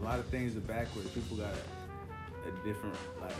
a 0.00 0.04
lot 0.04 0.18
of 0.18 0.26
things 0.26 0.56
are 0.56 0.60
backwards. 0.60 1.08
People 1.10 1.36
got 1.36 1.52
a, 1.52 2.48
a 2.48 2.66
different 2.66 2.96
like. 3.20 3.32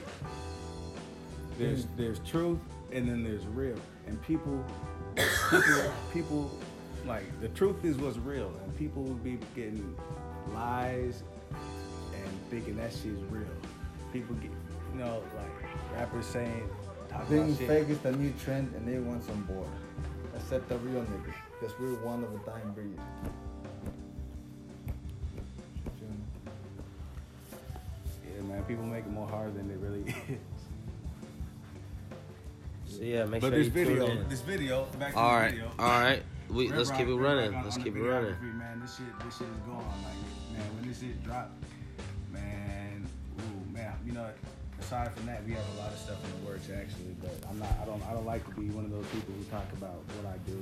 There's 1.59 1.87
mm. 1.87 1.97
there's 1.97 2.19
truth 2.21 2.59
and 2.95 3.09
then 3.09 3.25
there's 3.25 3.45
real, 3.47 3.77
and 4.07 4.23
people, 4.23 4.65
people, 5.51 5.93
people, 6.13 6.51
like 7.07 7.25
the 7.41 7.49
truth 7.49 7.85
is 7.85 7.97
what's 7.97 8.19
real, 8.19 8.53
and 8.63 8.77
people 8.77 9.03
will 9.03 9.15
be 9.15 9.39
getting 9.57 9.97
lies 10.55 11.25
and 12.15 12.31
thinking 12.51 12.77
that 12.77 12.93
shit's 12.93 13.23
real. 13.31 13.49
People 14.13 14.37
get, 14.37 14.53
you 14.93 15.01
know, 15.01 15.23
like 15.37 15.99
rappers 15.99 16.27
saying, 16.27 16.69
Being 17.29 17.43
about 17.43 17.59
shit. 17.59 17.69
fake 17.69 17.89
is 17.89 17.99
the 17.99 18.13
new 18.13 18.33
trend, 18.45 18.73
and 18.77 18.87
they 18.87 18.99
want 19.01 19.25
some 19.25 19.43
board. 19.43 19.69
Except 20.45 20.69
the 20.69 20.77
real 20.77 21.01
niggas, 21.01 21.35
because 21.59 21.75
we're 21.81 21.95
one 22.05 22.23
of 22.23 22.31
a 22.35 22.39
dying 22.45 22.71
breed. 22.75 22.99
You 25.87 25.91
feel 25.99 26.09
me? 26.11 26.17
Yeah, 28.37 28.43
man, 28.43 28.63
people 28.65 28.85
make 28.85 29.07
it 29.07 29.11
more 29.11 29.27
hard 29.27 29.55
than 29.57 29.71
it 29.71 29.79
really 29.79 30.01
is. 30.11 30.39
So 32.95 33.03
yeah, 33.03 33.25
make 33.25 33.41
but 33.41 33.49
sure 33.49 33.59
this 33.59 33.67
you 33.69 33.73
video, 33.73 34.07
tune 34.07 34.19
in. 34.19 34.29
this 34.29 34.43
video, 34.43 34.85
back 34.99 35.15
to 35.15 35.19
All 35.19 35.31
the 35.33 35.37
right, 35.41 35.51
video. 35.53 35.71
all 35.79 35.89
right. 35.89 36.23
We 36.51 36.69
Red 36.69 36.77
let's 36.79 36.91
Rock- 36.91 36.99
keep 36.99 37.09
it 37.09 37.15
Red 37.15 37.23
running. 37.23 37.51
Rock 37.51 37.59
on- 37.59 37.65
Let's 37.65 37.77
on 37.79 37.83
keep 37.83 37.97
it 37.97 38.03
running. 38.03 38.59
Man, 38.59 38.81
this 38.81 38.97
shit, 38.97 39.07
this 39.25 39.39
shit 39.39 39.47
is 39.49 39.57
going. 39.67 39.79
Like, 39.79 40.59
man, 40.59 40.67
when 40.77 40.89
this 40.89 41.01
shit 41.01 41.25
drop, 41.25 41.51
man, 42.31 43.07
ooh, 43.41 43.73
man, 43.73 43.95
you 44.05 44.13
know, 44.13 44.29
aside 44.85 45.13
from 45.15 45.27
that, 45.27 45.45
we 45.45 45.53
have 45.53 45.65
a 45.77 45.81
lot 45.81 45.93
of 45.93 45.99
stuff 45.99 46.19
in 46.25 46.31
the 46.45 46.51
works 46.51 46.69
actually. 46.69 47.17
But 47.21 47.33
I'm 47.49 47.59
not, 47.59 47.73
I 47.81 47.85
don't, 47.87 48.03
I 48.05 48.13
don't 48.13 48.27
like 48.27 48.45
to 48.45 48.61
be 48.61 48.69
one 48.71 48.85
of 48.85 48.91
those 48.91 49.07
people 49.07 49.35
who 49.35 49.45
talk 49.45 49.67
about 49.73 49.97
what 50.21 50.29
I 50.29 50.37
do. 50.45 50.61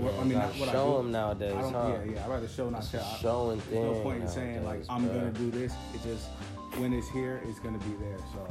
Or, 0.00 0.12
I 0.20 0.24
mean, 0.24 0.38
not 0.38 0.52
what 0.60 0.68
I 0.68 0.72
show 0.72 0.90
do. 0.90 0.96
them 1.02 1.12
nowadays, 1.12 1.54
I 1.56 1.60
don't, 1.62 1.72
huh? 1.72 1.92
Yeah, 2.04 2.12
yeah. 2.12 2.24
I 2.24 2.28
rather 2.28 2.48
show 2.48 2.68
not 2.68 2.82
It's 2.82 2.90
tell. 2.90 3.04
I- 3.04 3.16
showing 3.18 3.62
There's 3.70 3.96
no 3.96 4.00
point 4.02 4.22
in 4.22 4.28
saying 4.28 4.64
like 4.64 4.86
nowadays, 4.86 4.86
I'm 4.90 5.06
gonna 5.08 5.32
do 5.32 5.50
this. 5.50 5.72
It's 5.94 6.04
just 6.04 6.28
when 6.76 6.92
it's 6.92 7.08
here, 7.08 7.40
it's 7.48 7.58
gonna 7.60 7.78
be 7.78 7.94
there. 8.00 8.18
So. 8.34 8.46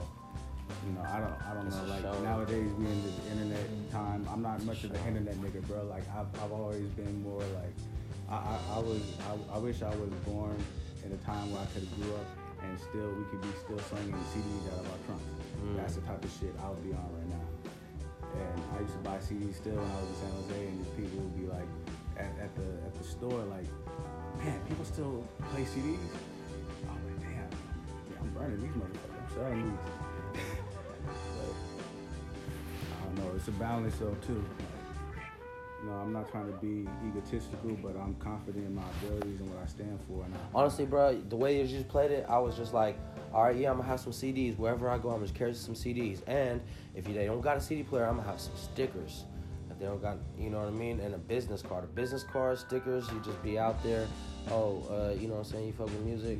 You 0.87 0.93
know, 0.93 1.01
I 1.01 1.19
don't, 1.19 1.35
I 1.45 1.53
don't 1.53 1.67
It's 1.67 1.75
know. 1.75 1.83
Like 1.83 2.23
nowadays, 2.23 2.71
we 2.79 2.85
in 2.85 3.03
the 3.03 3.31
internet 3.31 3.91
time. 3.91 4.25
I'm 4.31 4.41
not 4.41 4.63
much 4.63 4.83
of 4.83 4.93
the 4.93 4.99
internet 5.05 5.35
nigga, 5.35 5.61
bro. 5.67 5.83
Like 5.83 6.03
I've, 6.15 6.25
I've 6.41 6.51
always 6.51 6.87
been 6.97 7.21
more 7.21 7.43
like, 7.59 7.73
I, 8.29 8.35
I, 8.35 8.57
I 8.75 8.79
was, 8.79 9.01
I, 9.29 9.55
I 9.55 9.57
wish 9.59 9.81
I 9.83 9.89
was 9.89 10.09
born 10.25 10.55
in 11.05 11.11
a 11.11 11.17
time 11.17 11.51
where 11.51 11.61
I 11.61 11.65
could 11.67 11.83
have 11.83 12.01
grew 12.01 12.13
up 12.15 12.25
and 12.63 12.79
still 12.79 13.09
we 13.17 13.23
could 13.25 13.41
be 13.41 13.53
still 13.59 13.79
slinging 13.89 14.13
CDs 14.31 14.65
out 14.73 14.79
of 14.79 14.91
our 14.91 15.01
trunks. 15.05 15.25
Mm. 15.61 15.77
That's 15.77 15.95
the 15.95 16.01
type 16.01 16.23
of 16.23 16.31
shit 16.39 16.53
I 16.61 16.69
would 16.69 16.83
be 16.83 16.93
on 16.93 17.09
right 17.17 17.29
now. 17.29 17.45
And 18.33 18.63
I 18.77 18.81
used 18.81 18.93
to 18.93 18.99
buy 18.99 19.17
CDs 19.17 19.55
still 19.55 19.75
when 19.75 19.91
I 19.91 19.97
was 19.99 20.09
in 20.09 20.15
San 20.15 20.31
Jose, 20.31 20.67
and 20.67 20.79
these 20.79 20.93
people 20.95 21.19
would 21.19 21.35
be 21.35 21.47
like, 21.47 21.67
at, 22.17 22.31
at 22.39 22.55
the 22.55 22.69
at 22.85 22.93
the 22.95 23.03
store, 23.03 23.43
like, 23.49 23.67
man, 24.39 24.59
people 24.67 24.85
still 24.85 25.25
play 25.51 25.63
CDs. 25.63 25.99
I'm 26.87 27.01
like, 27.05 27.19
damn, 27.19 27.49
I'm 28.19 28.29
burning 28.31 28.61
these 28.61 28.75
motherfuckers. 28.77 29.19
I'm 29.19 29.29
selling 29.33 29.63
these. 29.65 30.43
but 31.05 31.55
I 32.95 33.05
don't 33.05 33.15
know. 33.17 33.31
It's 33.35 33.47
a 33.47 33.51
balance 33.51 33.97
though 33.97 34.15
too. 34.25 34.43
Know, 35.91 35.97
I'm 35.97 36.13
not 36.13 36.31
trying 36.31 36.45
to 36.45 36.53
be 36.53 36.87
egotistical, 37.05 37.77
but 37.83 37.97
I'm 37.97 38.15
confident 38.15 38.65
in 38.65 38.73
my 38.73 38.83
abilities 39.01 39.41
and 39.41 39.49
what 39.49 39.61
I 39.61 39.67
stand 39.67 39.99
for. 40.07 40.23
And 40.23 40.33
I, 40.33 40.37
Honestly, 40.55 40.85
bro, 40.85 41.19
the 41.27 41.35
way 41.35 41.59
you 41.59 41.67
just 41.67 41.89
played 41.89 42.11
it, 42.11 42.25
I 42.29 42.37
was 42.37 42.55
just 42.55 42.73
like, 42.73 42.97
all 43.33 43.43
right, 43.43 43.55
yeah, 43.55 43.71
I'm 43.71 43.77
gonna 43.77 43.89
have 43.89 43.99
some 43.99 44.13
CDs 44.13 44.57
wherever 44.57 44.89
I 44.89 44.97
go. 44.97 45.09
I'm 45.09 45.19
gonna 45.19 45.33
carry 45.33 45.53
some 45.53 45.75
CDs, 45.75 46.21
and 46.27 46.61
if 46.95 47.09
you, 47.09 47.13
they 47.13 47.25
don't 47.25 47.41
got 47.41 47.57
a 47.57 47.61
CD 47.61 47.83
player, 47.83 48.05
I'm 48.05 48.15
gonna 48.15 48.29
have 48.29 48.39
some 48.39 48.55
stickers. 48.55 49.25
If 49.69 49.79
they 49.79 49.85
don't 49.85 50.01
got, 50.01 50.17
you 50.37 50.49
know 50.49 50.59
what 50.59 50.67
I 50.67 50.71
mean, 50.71 51.01
and 51.01 51.13
a 51.13 51.17
business 51.17 51.61
card, 51.61 51.83
a 51.83 51.87
business 51.87 52.23
card, 52.23 52.57
stickers. 52.57 53.09
You 53.11 53.19
just 53.19 53.41
be 53.43 53.59
out 53.59 53.83
there. 53.83 54.07
Oh, 54.49 54.83
uh, 54.89 55.13
you 55.19 55.27
know 55.27 55.33
what 55.33 55.45
I'm 55.45 55.51
saying? 55.51 55.67
You 55.67 55.73
fuck 55.73 55.87
with 55.87 56.05
music, 56.05 56.39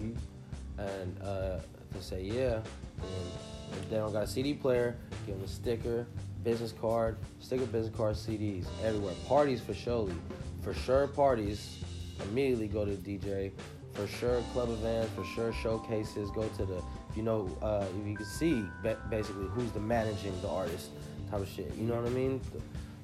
and 0.77 1.21
uh, 1.21 1.59
to 1.93 2.01
say 2.01 2.21
yeah. 2.21 2.61
And 3.01 3.27
if 3.73 3.89
they 3.89 3.97
don't 3.97 4.13
got 4.13 4.23
a 4.23 4.27
CD 4.27 4.53
player, 4.53 4.95
give 5.25 5.35
them 5.35 5.43
a 5.43 5.47
sticker, 5.49 6.07
business 6.43 6.73
card, 6.73 7.17
sticker, 7.39 7.65
business 7.65 7.95
card, 7.95 8.15
CDs 8.15 8.65
everywhere. 8.83 9.13
Parties 9.27 9.61
for 9.61 9.73
surely, 9.73 10.15
for 10.61 10.73
sure. 10.73 11.07
Parties 11.07 11.83
immediately 12.29 12.67
go 12.67 12.85
to 12.85 12.95
the 12.95 13.17
DJ. 13.17 13.51
For 13.93 14.07
sure, 14.07 14.41
club 14.53 14.69
events. 14.69 15.11
For 15.15 15.25
sure, 15.25 15.53
showcases. 15.53 16.31
Go 16.31 16.47
to 16.47 16.65
the, 16.65 16.81
you 17.15 17.23
know, 17.23 17.49
uh, 17.61 17.85
if 17.99 18.07
you 18.07 18.15
can 18.15 18.25
see 18.25 18.65
basically 19.09 19.47
who's 19.47 19.71
the 19.71 19.79
managing 19.79 20.39
the 20.41 20.49
artist 20.49 20.91
type 21.29 21.41
of 21.41 21.49
shit. 21.49 21.73
You 21.75 21.83
know 21.83 21.95
what 21.95 22.05
I 22.05 22.13
mean? 22.13 22.39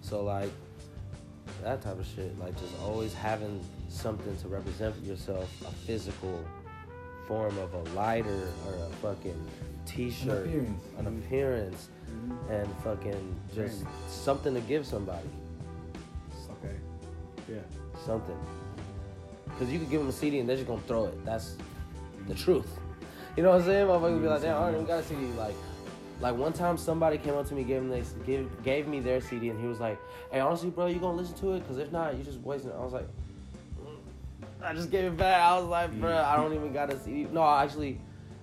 So 0.02 0.24
like 0.24 0.52
that 1.64 1.82
type 1.82 2.00
of 2.00 2.06
shit. 2.06 2.38
Like 2.40 2.58
just 2.60 2.74
always 2.82 3.14
having 3.14 3.64
something 3.90 4.36
to 4.38 4.48
represent 4.48 4.96
yourself, 5.04 5.50
a 5.62 5.72
physical 5.86 6.44
form 7.28 7.58
of 7.58 7.74
a 7.74 7.84
lighter 7.94 8.50
or 8.66 8.76
a 8.76 8.90
fucking 9.02 9.46
t-shirt, 9.88 10.48
appearance. 10.48 10.84
an 11.00 11.08
appearance, 11.08 11.90
and 12.50 12.68
fucking 12.84 13.36
just 13.56 13.86
something 14.10 14.54
to 14.54 14.62
give 14.62 14.86
somebody, 14.86 15.28
okay, 16.52 16.76
yeah, 17.50 17.60
something. 18.06 18.38
Because 19.46 19.72
you 19.72 19.80
could 19.80 19.90
give 19.90 20.02
them 20.02 20.10
a 20.10 20.14
CD 20.14 20.40
and 20.40 20.48
they're 20.48 20.58
just 20.58 20.68
gonna 20.68 20.82
throw 20.82 21.06
it. 21.06 21.26
That's 21.26 21.56
the 22.28 22.36
truth. 22.36 22.68
You 23.36 23.44
know 23.44 23.50
what 23.50 23.62
I'm 23.62 23.66
saying? 23.66 23.88
Motherfuckers 23.88 24.14
would 24.14 24.22
be 24.22 24.28
like, 24.28 24.42
damn, 24.42 24.58
I 24.58 24.66
don't 24.66 24.76
even 24.76 24.86
got 24.86 25.00
a 25.00 25.04
CD. 25.04 25.26
Like, 25.38 25.56
like 26.20 26.36
one 26.36 26.54
time 26.54 26.78
somebody 26.78 27.18
came 27.18 27.36
up 27.36 27.48
to 27.48 27.54
me, 27.54 27.64
gave 27.64 27.84
me, 27.84 28.02
they 28.02 28.26
gave, 28.26 28.64
gave 28.64 28.88
me 28.88 29.00
their 29.00 29.22
CD, 29.22 29.50
and 29.50 29.60
he 29.60 29.68
was 29.68 29.80
like, 29.80 30.00
hey, 30.32 30.40
honestly, 30.40 30.70
bro, 30.70 30.88
you 30.88 31.00
gonna 31.00 31.18
listen 31.18 31.36
to 31.38 31.54
it? 31.54 31.60
Because 31.60 31.78
if 31.78 31.92
not, 31.92 32.18
you 32.18 32.24
just 32.24 32.40
wasting 32.42 32.72
it. 32.72 32.76
I 32.76 32.84
was 32.84 32.94
like, 32.94 33.08
"Mm." 33.84 34.64
I 34.64 34.74
just 34.74 34.92
gave 34.92 35.06
it 35.06 35.18
back. 35.18 35.40
I 35.42 35.58
was 35.60 35.68
like, 35.68 35.92
bro, 36.00 36.18
I 36.18 36.36
don't 36.36 36.54
even 36.54 36.74
got 36.74 36.92
a 36.92 37.00
CD. 37.00 37.28
No, 37.32 37.44
actually, 37.44 38.00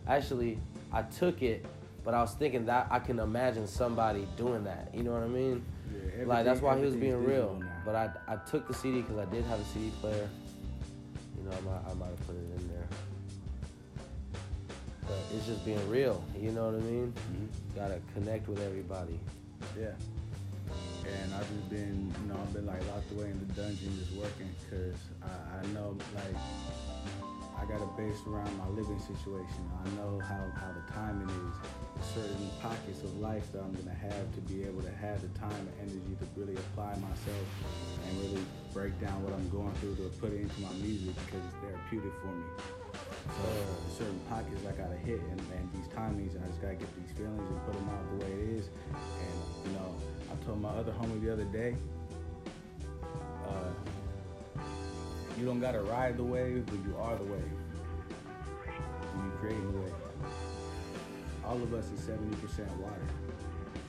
actually, 0.07 0.59
I 0.93 1.03
took 1.03 1.43
it, 1.43 1.65
but 2.05 2.15
I 2.15 2.21
was 2.21 2.33
thinking 2.35 2.67
that 2.67 2.87
I 2.91 2.99
can 2.99 3.19
imagine 3.19 3.67
somebody 3.67 4.27
doing 4.37 4.65
that. 4.65 4.91
You 4.95 5.03
know 5.03 5.13
what 5.13 5.23
I 5.23 5.29
mean? 5.29 5.65
yeah. 5.93 6.25
like 6.27 6.45
that's 6.45 6.61
why 6.61 6.77
he 6.79 6.85
was 6.85 6.95
being 6.95 7.25
real. 7.25 7.63
But 7.85 7.95
I 7.95 8.11
I 8.29 8.37
took 8.37 8.67
the 8.69 8.75
CD 8.75 9.03
because 9.03 9.19
I 9.19 9.25
did 9.27 9.45
have 9.45 9.61
a 9.61 9.65
CD 9.65 9.91
player. 10.01 10.29
You 11.37 11.49
know, 11.49 11.57
I 11.57 11.61
might, 11.61 11.91
I 11.91 11.95
might 11.95 12.09
have 12.09 12.27
put 12.27 12.37
it 12.37 12.61
in 12.61 12.69
there. 12.69 12.89
But 15.03 15.19
it's 15.37 15.47
just 15.47 15.65
being 15.65 15.89
real. 15.91 16.25
You 16.39 16.51
know 16.53 16.67
what 16.67 16.77
I 16.77 16.85
mean? 16.85 17.13
Mhm. 17.13 17.77
Gotta 17.77 18.01
connect 18.15 18.49
with 18.49 18.61
everybody. 18.61 19.21
Yeah. 19.79 19.93
And 21.05 21.35
I've 21.35 21.47
just 21.49 21.69
been, 21.69 22.15
you 22.23 22.33
know, 22.33 22.41
I've 22.41 22.55
been 22.55 22.65
like 22.65 22.81
locked 22.89 23.13
away 23.13 23.27
in 23.27 23.39
the 23.39 23.53
dungeon 23.53 23.95
just 23.99 24.13
working 24.13 24.49
because 24.65 24.97
I, 25.23 25.59
I 25.59 25.67
know 25.75 25.97
like 26.15 26.35
I 27.61 27.65
got 27.65 27.79
to 27.79 27.89
base 27.97 28.21
around 28.27 28.51
my 28.59 28.69
living 28.69 28.99
situation. 28.99 29.63
I 29.81 29.89
know 29.97 30.21
how, 30.21 30.43
how 30.59 30.71
the 30.73 30.85
timing 30.93 31.29
is. 31.29 31.55
Certain 32.15 32.51
pockets 32.61 33.03
of 33.03 33.17
life 33.19 33.51
that 33.53 33.63
I'm 33.63 33.73
gonna 33.73 33.95
have 33.95 34.35
to 34.35 34.41
be 34.43 34.65
able 34.65 34.83
to 34.83 34.91
have 34.91 35.23
the 35.23 35.33
time 35.39 35.55
and 35.55 35.73
energy 35.89 36.17
to 36.21 36.27
really 36.37 36.55
apply 36.55 36.93
myself 37.01 37.47
and 38.07 38.21
really 38.21 38.45
break 38.75 38.99
down 39.01 39.23
what 39.23 39.33
I'm 39.33 39.49
going 39.49 39.73
through 39.81 39.97
to 39.97 40.11
put 40.19 40.33
it 40.33 40.43
into 40.43 40.61
my 40.61 40.73
music 40.83 41.15
because 41.25 41.41
it's 41.47 41.59
therapeutic 41.63 42.13
for 42.21 42.35
me. 42.35 42.45
So 43.25 43.49
certain 43.97 44.21
pockets 44.29 44.61
I 44.69 44.73
gotta 44.77 44.99
hit 45.01 45.23
and, 45.23 45.41
and 45.55 45.65
these 45.73 45.89
timings 45.95 46.35
and 46.35 46.45
I 46.45 46.49
just 46.49 46.61
gotta 46.61 46.77
get 46.77 46.91
these 46.99 47.17
feelings 47.17 47.41
and 47.41 47.59
put 47.65 47.73
them 47.73 47.89
out 47.89 48.03
the 48.11 48.27
way 48.27 48.33
it 48.33 48.43
is. 48.59 48.67
And 48.93 49.37
you 49.65 49.73
know, 49.79 49.95
I 50.29 50.35
told 50.45 50.61
my 50.61 50.75
other 50.75 50.93
homie 50.93 51.23
the 51.23 51.33
other 51.33 51.49
day, 51.49 51.77
uh, 53.49 53.71
you 55.39 55.45
don't 55.45 55.61
gotta 55.61 55.81
ride 55.81 56.17
the 56.17 56.25
wave, 56.25 56.65
but 56.67 56.77
you 56.87 56.97
are 56.99 57.17
the 57.17 57.25
wave. 57.25 57.43
And 59.15 59.25
you 59.25 59.31
creating 59.41 59.73
the 59.73 59.79
wave. 59.79 59.95
All 61.45 61.57
of 61.57 61.75
us 61.75 61.91
is 61.91 62.01
70% 62.01 62.69
water. 62.79 62.95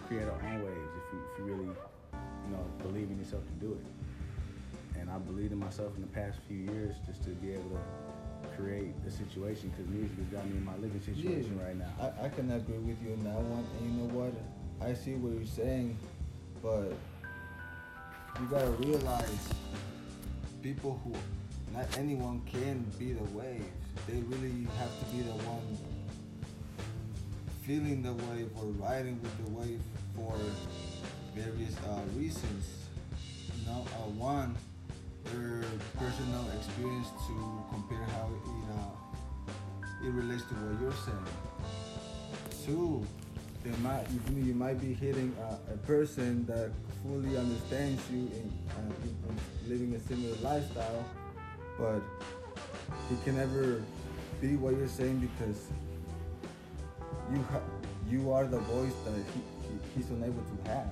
Create 0.07 0.23
our 0.23 0.41
own 0.49 0.65
waves 0.65 0.91
if 0.97 1.13
you, 1.13 1.19
if 1.31 1.39
you 1.39 1.45
really, 1.45 1.65
you 1.65 2.51
know, 2.51 2.65
believe 2.81 3.09
in 3.09 3.17
yourself 3.19 3.43
to 3.45 3.65
do 3.65 3.73
it. 3.73 4.99
And 4.99 5.09
I 5.09 5.17
believed 5.19 5.51
in 5.51 5.59
myself 5.59 5.95
in 5.95 6.01
the 6.01 6.07
past 6.07 6.39
few 6.47 6.57
years 6.57 6.95
just 7.05 7.23
to 7.23 7.29
be 7.29 7.51
able 7.51 7.69
to 7.71 8.47
create 8.57 9.03
the 9.03 9.11
situation 9.11 9.69
because 9.69 9.91
music 9.91 10.17
has 10.17 10.27
got 10.27 10.45
me 10.49 10.57
in 10.57 10.65
my 10.65 10.75
living 10.77 11.01
situation 11.01 11.59
right 11.63 11.77
now. 11.77 11.91
I, 11.99 12.25
I 12.25 12.29
can 12.29 12.51
agree 12.51 12.77
with 12.77 12.97
you 13.03 13.13
on 13.13 13.23
that 13.23 13.35
one. 13.35 13.65
And 13.79 13.91
you 13.91 14.01
know 14.01 14.13
what? 14.13 14.33
I 14.81 14.93
see 14.93 15.13
what 15.15 15.33
you're 15.33 15.45
saying, 15.45 15.97
but 16.61 16.93
you 18.39 18.47
gotta 18.49 18.71
realize 18.71 19.49
people 20.65 20.99
who 21.03 21.13
not 21.77 21.85
anyone 21.95 22.41
can 22.51 22.83
be 22.97 23.13
the 23.13 23.23
wave. 23.37 23.63
They 24.07 24.17
really 24.21 24.65
have 24.79 24.89
to 24.97 25.05
be 25.15 25.21
the 25.21 25.37
one 25.45 25.77
feeling 27.61 28.01
the 28.01 28.13
wave 28.13 28.49
or 28.57 28.65
riding 28.81 29.21
with 29.21 29.45
the 29.45 29.51
wave 29.51 29.81
for 30.15 30.35
various 31.35 31.75
uh, 31.85 32.01
reasons. 32.17 32.65
You 33.59 33.67
know, 33.67 33.85
uh, 33.93 34.09
one, 34.17 34.57
their 35.25 35.65
personal 35.99 36.45
experience 36.57 37.09
to 37.27 37.63
compare 37.69 38.05
how 38.17 38.31
it, 38.33 38.49
uh, 38.73 40.07
it 40.07 40.11
relates 40.13 40.45
to 40.45 40.55
what 40.55 40.81
you're 40.81 40.99
saying. 41.05 41.29
Two, 42.65 43.05
they 43.65 43.77
might 43.81 44.05
you, 44.11 44.43
you 44.43 44.53
might 44.53 44.79
be 44.79 44.93
hitting 44.93 45.35
a, 45.41 45.73
a 45.73 45.77
person 45.77 46.45
that 46.45 46.69
fully 47.03 47.35
understands 47.37 48.01
you 48.11 48.19
and 48.19 48.53
uh, 48.69 48.93
in- 49.03 49.17
in 49.29 49.69
living 49.69 49.95
a 49.95 49.99
similar 50.07 50.35
lifestyle, 50.41 51.03
but 51.79 52.01
he 53.09 53.15
can 53.23 53.35
never 53.37 53.81
be 54.41 54.55
what 54.55 54.75
you're 54.77 54.87
saying 54.87 55.17
because 55.19 55.59
you 57.33 57.41
ha- 57.51 57.61
you 58.09 58.31
are 58.31 58.45
the 58.45 58.59
voice 58.59 58.93
that 59.05 59.15
he, 59.33 59.41
he, 59.67 59.79
he's 59.95 60.09
unable 60.11 60.43
to 60.43 60.69
have. 60.71 60.87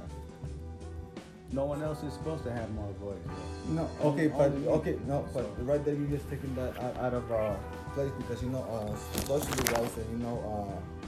No 1.51 1.65
one 1.65 1.83
else 1.83 2.01
is 2.01 2.13
supposed 2.13 2.43
to 2.45 2.51
have 2.51 2.67
my 2.73 2.89
voice. 2.99 3.21
No, 3.69 3.87
okay, 4.01 4.27
but 4.27 4.51
okay, 4.79 4.97
no, 5.05 5.27
but 5.35 5.45
right 5.67 5.83
there 5.85 5.93
you're 5.93 6.09
just 6.09 6.27
taking 6.27 6.55
that 6.55 6.75
out, 6.81 6.97
out 6.97 7.13
of 7.13 7.31
uh, 7.31 7.53
place 7.93 8.11
because 8.17 8.41
you 8.41 8.49
know 8.49 8.63
uh, 8.63 8.95
socially 9.27 9.63
wise 9.71 9.95
and 9.97 10.09
you 10.19 10.25
know 10.25 10.41
uh, 10.41 11.02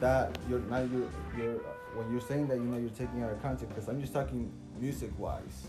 that 0.00 0.36
you're 0.48 0.60
now 0.60 0.78
you're 0.78 1.08
you're 1.36 1.58
when 1.94 2.10
you're 2.10 2.20
saying 2.20 2.48
that 2.48 2.56
you 2.56 2.64
know 2.64 2.78
you're 2.78 2.90
taking 2.90 3.22
out 3.22 3.30
of 3.32 3.40
context 3.42 3.68
because 3.74 3.88
I'm 3.88 4.00
just 4.00 4.12
talking 4.12 4.50
music 4.80 5.10
wise. 5.18 5.66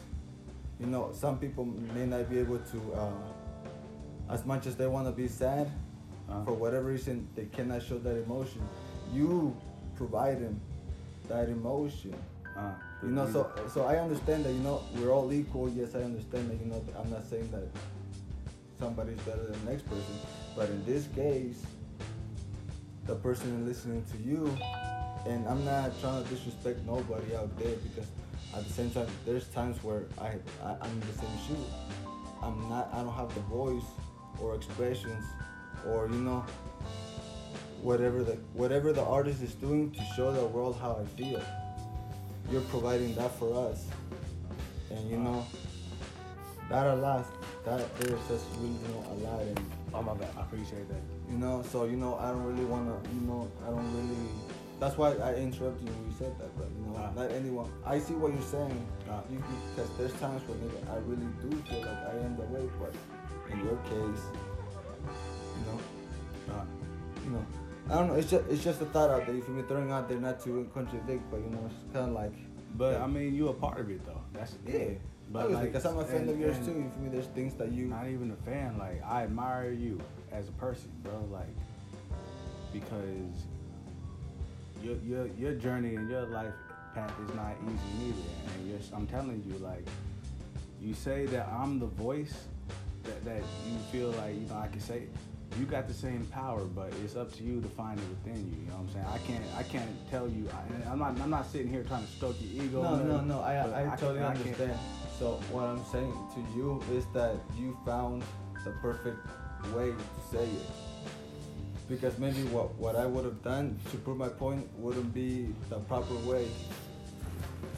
You 0.80 0.88
know, 0.88 1.12
some 1.14 1.38
people 1.40 1.66
may 1.66 2.06
not 2.06 2.30
be 2.30 2.40
able 2.40 2.60
to 2.60 2.94
uh, 2.94 4.34
as 4.34 4.46
much 4.46 4.66
as 4.68 4.76
they 4.76 4.88
want 4.88 5.08
to 5.08 5.12
be 5.12 5.28
sad 5.28 5.70
Uh-huh. 6.28 6.44
for 6.46 6.54
whatever 6.58 6.90
reason 6.90 7.28
they 7.36 7.46
cannot 7.46 7.82
show 7.84 8.00
that 8.00 8.18
emotion. 8.26 8.62
You 9.14 9.56
provide 9.96 10.42
them 10.42 10.60
that 11.30 11.50
emotion. 11.50 12.16
Uh, 12.58 12.74
You 13.04 13.12
know, 13.12 13.28
so 13.32 13.42
so 13.74 13.80
I 13.86 13.96
understand 14.02 14.44
that 14.46 14.54
you 14.58 14.64
know 14.66 14.82
we're 14.98 15.14
all 15.14 15.30
equal. 15.32 15.70
Yes, 15.70 15.94
I 15.94 16.02
understand 16.02 16.50
that 16.50 16.58
you 16.62 16.66
know 16.72 16.82
I'm 17.00 17.10
not 17.14 17.24
saying 17.30 17.48
that 17.52 17.68
somebody's 18.80 19.20
better 19.30 19.44
than 19.46 19.58
the 19.64 19.72
next 19.72 19.86
person, 19.86 20.16
but 20.58 20.68
in 20.70 20.82
this 20.86 21.06
case, 21.16 21.62
the 23.06 23.16
person 23.16 23.66
listening 23.66 24.04
to 24.12 24.18
you, 24.18 24.56
and 25.26 25.48
I'm 25.48 25.64
not 25.66 25.92
trying 26.02 26.24
to 26.24 26.30
disrespect 26.30 26.80
nobody 26.86 27.36
out 27.36 27.58
there 27.58 27.76
because 27.78 28.08
at 28.56 28.66
the 28.66 28.74
same 28.74 28.92
time, 28.92 29.08
there's 29.26 29.48
times 29.50 29.84
where 29.84 30.04
I, 30.18 30.34
I 30.64 30.76
I'm 30.82 30.92
in 30.92 31.00
the 31.02 31.14
same 31.14 31.38
shoe. 31.48 31.66
I'm 32.42 32.70
not. 32.70 32.90
I 32.94 33.04
don't 33.04 33.14
have 33.14 33.34
the 33.34 33.42
voice 33.42 33.90
or 34.40 34.56
expressions 34.56 35.24
or 35.88 36.08
you 36.08 36.20
know 36.20 36.46
whatever 37.82 38.24
the 38.24 38.34
whatever 38.54 38.92
the 38.92 39.04
artist 39.04 39.42
is 39.42 39.54
doing 39.54 39.92
to 39.92 40.02
show 40.16 40.32
the 40.32 40.46
world 40.46 40.78
how 40.82 41.00
I 41.02 41.06
feel 41.18 41.42
you're 42.52 42.62
providing 42.62 43.16
that 43.16 43.32
for 43.38 43.70
us. 43.70 43.86
And 44.92 45.10
you 45.10 45.18
know, 45.18 45.46
that 46.70 46.88
a 46.88 46.96
lot, 46.96 47.26
that 47.66 47.98
there 48.00 48.18
says 48.28 48.44
really, 48.58 48.74
you 48.74 48.88
know, 48.90 49.06
a 49.12 49.16
lot. 49.28 49.42
And, 49.42 49.60
Oh 49.94 50.02
my 50.02 50.14
bad. 50.14 50.30
I 50.38 50.42
appreciate 50.42 50.88
that. 50.90 51.02
you 51.32 51.38
know, 51.38 51.64
so, 51.72 51.86
you 51.86 51.96
know, 51.98 52.16
I 52.16 52.30
don't 52.32 52.44
really 52.44 52.66
want 52.66 52.88
to, 52.88 53.10
you 53.14 53.22
know, 53.22 53.50
I 53.66 53.70
don't 53.70 53.92
really, 53.96 54.30
that's 54.80 54.98
why 54.98 55.12
I 55.14 55.36
interrupted 55.36 55.88
you 55.88 55.94
when 55.94 56.06
you 56.12 56.16
said 56.18 56.38
that, 56.40 56.52
but, 56.58 56.68
you 56.70 56.86
know, 56.86 56.96
Ah. 57.00 57.12
not 57.16 57.32
anyone, 57.32 57.70
I 57.86 58.00
see 58.00 58.14
what 58.14 58.34
you're 58.34 58.42
saying. 58.42 58.86
Ah. 59.10 59.22
You, 59.32 59.42
because 59.76 59.90
there's 59.98 60.14
times 60.20 60.42
when 60.48 60.58
nigga, 60.60 60.80
I 60.92 60.98
really 61.08 61.28
do 61.42 61.50
feel 61.70 61.80
like 61.80 62.02
I 62.12 62.18
am 62.26 62.36
the 62.36 62.44
way, 62.54 62.68
but 62.80 62.94
in 63.52 63.60
your 63.64 63.78
case, 63.88 64.24
you 65.58 65.64
know, 65.68 65.80
Uh, 66.54 66.64
you 67.24 67.32
know, 67.32 67.46
I 67.90 67.94
don't 67.96 68.08
know, 68.08 68.16
it's 68.16 68.30
just, 68.30 68.44
it's 68.50 68.64
just 68.64 68.82
a 68.82 68.86
thought 68.86 69.10
out 69.10 69.26
there. 69.26 69.34
You 69.36 69.42
feel 69.42 69.56
me 69.56 69.64
throwing 69.68 69.92
out 69.92 70.08
there 70.10 70.20
not 70.20 70.40
to 70.44 70.70
contradict, 70.74 71.24
but, 71.32 71.40
you 71.40 71.50
know, 71.50 71.64
it's 71.66 71.94
kind 71.94 72.10
of 72.10 72.14
like, 72.14 72.34
but 72.78 73.02
I 73.02 73.08
mean, 73.08 73.34
you're 73.34 73.50
a 73.52 73.54
part 73.54 73.80
of 73.80 73.90
it 73.90 74.06
though. 74.06 74.22
That's 74.34 74.54
Yeah. 74.68 75.00
But 75.32 75.52
like, 75.52 75.66
because 75.66 75.86
I'm 75.86 75.98
a 75.98 76.06
fan 76.06 76.22
and- 76.22 76.30
of 76.30 76.40
yours 76.40 76.58
too. 76.60 76.66
You 76.74 76.92
feel 76.94 77.04
me? 77.04 77.10
There's 77.12 77.28
things 77.28 77.54
that 77.56 77.72
you. 77.72 77.88
Not 77.88 78.08
even 78.08 78.32
a 78.32 78.46
fan. 78.50 78.78
Like 78.78 79.04
I 79.04 79.24
admire 79.24 79.72
you 79.72 80.00
as 80.32 80.48
a 80.48 80.54
person, 80.54 80.92
bro. 81.04 81.28
Like 81.32 81.48
because 82.72 83.48
your 84.84 84.98
your 84.98 85.28
your 85.38 85.54
journey 85.54 85.96
and 85.96 86.10
your 86.10 86.26
life 86.28 86.54
path 86.94 87.14
is 87.28 87.36
not 87.36 87.54
easy 87.64 88.06
neither. 88.06 88.30
And 88.60 88.70
you're, 88.70 88.80
I'm 88.94 89.08
telling 89.08 89.44
you, 89.48 89.58
like 89.60 89.86
you 90.82 90.94
say 90.94 91.26
that 91.28 91.48
I'm 91.48 91.80
the 91.80 91.88
voice 91.88 92.36
that 93.04 93.26
that 93.26 93.42
you 93.68 93.78
feel 93.92 94.12
like 94.12 94.36
you 94.36 94.48
know 94.48 94.58
I 94.58 94.68
can 94.68 94.80
say. 94.82 95.04
You 95.60 95.66
got 95.66 95.88
the 95.88 95.94
same 95.94 96.26
power, 96.28 96.66
but 96.66 96.92
it's 97.04 97.16
up 97.16 97.32
to 97.38 97.44
you 97.44 97.62
to 97.62 97.68
find 97.70 97.98
it 98.00 98.06
within 98.10 98.46
you. 98.52 98.58
You 98.64 98.68
know 98.68 98.74
what 98.76 98.82
I'm 98.82 98.90
saying? 98.90 99.06
I 99.06 99.18
can't, 99.20 99.44
I 99.58 99.64
can't 99.64 100.10
tell 100.12 100.28
you. 100.28 100.50
I, 100.52 100.92
I'm 100.92 101.00
not, 101.00 101.18
I'm 101.22 101.30
not 101.30 101.50
sitting 101.50 101.70
here 101.70 101.84
trying 101.84 102.06
to 102.06 102.12
stroke 102.12 102.36
your 102.42 102.64
ego. 102.66 102.84
No, 102.84 102.96
no, 102.98 103.22
no. 103.22 103.42
I, 103.42 103.64
but 103.64 103.74
I, 103.74 103.96
totally 103.96 104.20
can't- 104.20 104.38
understand. 104.38 104.80
So 105.18 105.40
what 105.52 105.64
I'm 105.64 105.84
saying 105.94 106.12
to 106.36 106.58
you 106.58 106.84
is 106.92 107.06
that 107.14 107.36
you 107.58 107.78
found 107.86 108.24
the 108.66 108.72
perfect 108.82 109.18
way 109.74 109.92
to 109.92 110.36
say 110.38 110.44
it. 110.44 110.66
Because 111.88 112.18
maybe 112.20 112.44
what, 112.50 112.76
what 112.76 112.96
I 112.98 113.06
would 113.06 113.24
have 113.24 113.42
done 113.44 113.80
to 113.92 113.98
prove 113.98 114.18
my 114.18 114.28
point 114.28 114.68
wouldn't 114.78 115.14
be 115.14 115.54
the 115.70 115.78
proper 115.80 116.16
way. 116.30 116.48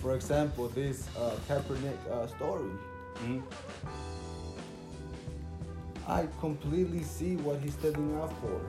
For 0.02 0.16
example, 0.16 0.70
this 0.70 1.08
uh, 1.18 1.36
Kaepernick 1.48 1.98
uh, 2.12 2.26
story. 2.28 2.72
Mhm. 3.18 3.44
I 6.08 6.28
completely 6.40 7.04
see 7.04 7.36
what 7.36 7.60
he's 7.60 7.74
standing 7.74 8.16
out 8.16 8.34
for. 8.40 8.62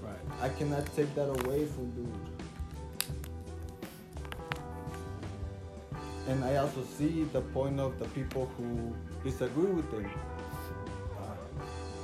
Right. 0.00 0.16
I 0.40 0.48
cannot 0.50 0.86
take 0.94 1.12
that 1.16 1.28
away 1.28 1.66
from 1.66 1.90
dude. 1.90 2.12
And 6.28 6.44
I 6.44 6.56
also 6.56 6.84
see 6.84 7.24
the 7.32 7.40
point 7.40 7.80
of 7.80 7.98
the 7.98 8.04
people 8.06 8.50
who 8.56 8.94
disagree 9.24 9.70
with 9.70 9.90
him. 9.92 10.08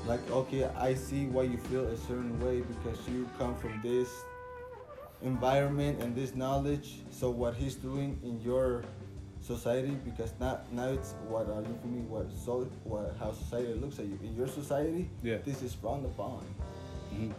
Like, 0.07 0.29
okay, 0.33 0.65
I 0.65 0.95
see 0.95 1.27
why 1.27 1.45
you 1.45 1.59
feel 1.59 1.87
a 1.87 1.97
certain 1.97 2.39
way 2.45 2.63
because 2.63 2.99
you 3.09 3.29
come 3.39 3.55
from 3.57 3.81
this 3.85 4.09
environment 5.23 6.03
and 6.03 6.15
this 6.15 6.35
knowledge. 6.35 6.95
So 7.11 7.31
what 7.31 7.55
he's 7.55 7.77
doing 7.77 8.19
in 8.25 8.41
your 8.41 8.83
society, 9.43 9.97
because 10.05 10.33
now 10.41 10.61
now 10.73 10.89
it's 10.89 11.15
what 11.29 11.49
uh, 11.49 11.59
you 11.61 11.75
feel 11.83 11.91
me, 11.91 12.01
what 12.09 12.27
so 12.45 12.69
what 12.85 13.15
how 13.19 13.33
society 13.33 13.75
looks 13.75 13.99
at 13.99 14.07
you. 14.07 14.19
In 14.23 14.37
your 14.37 14.49
society, 14.49 15.09
Yeah. 15.23 15.39
this 15.45 15.63
is 15.63 15.75
frowned 15.75 16.07
upon 16.07 16.45
Mhm. 17.13 17.33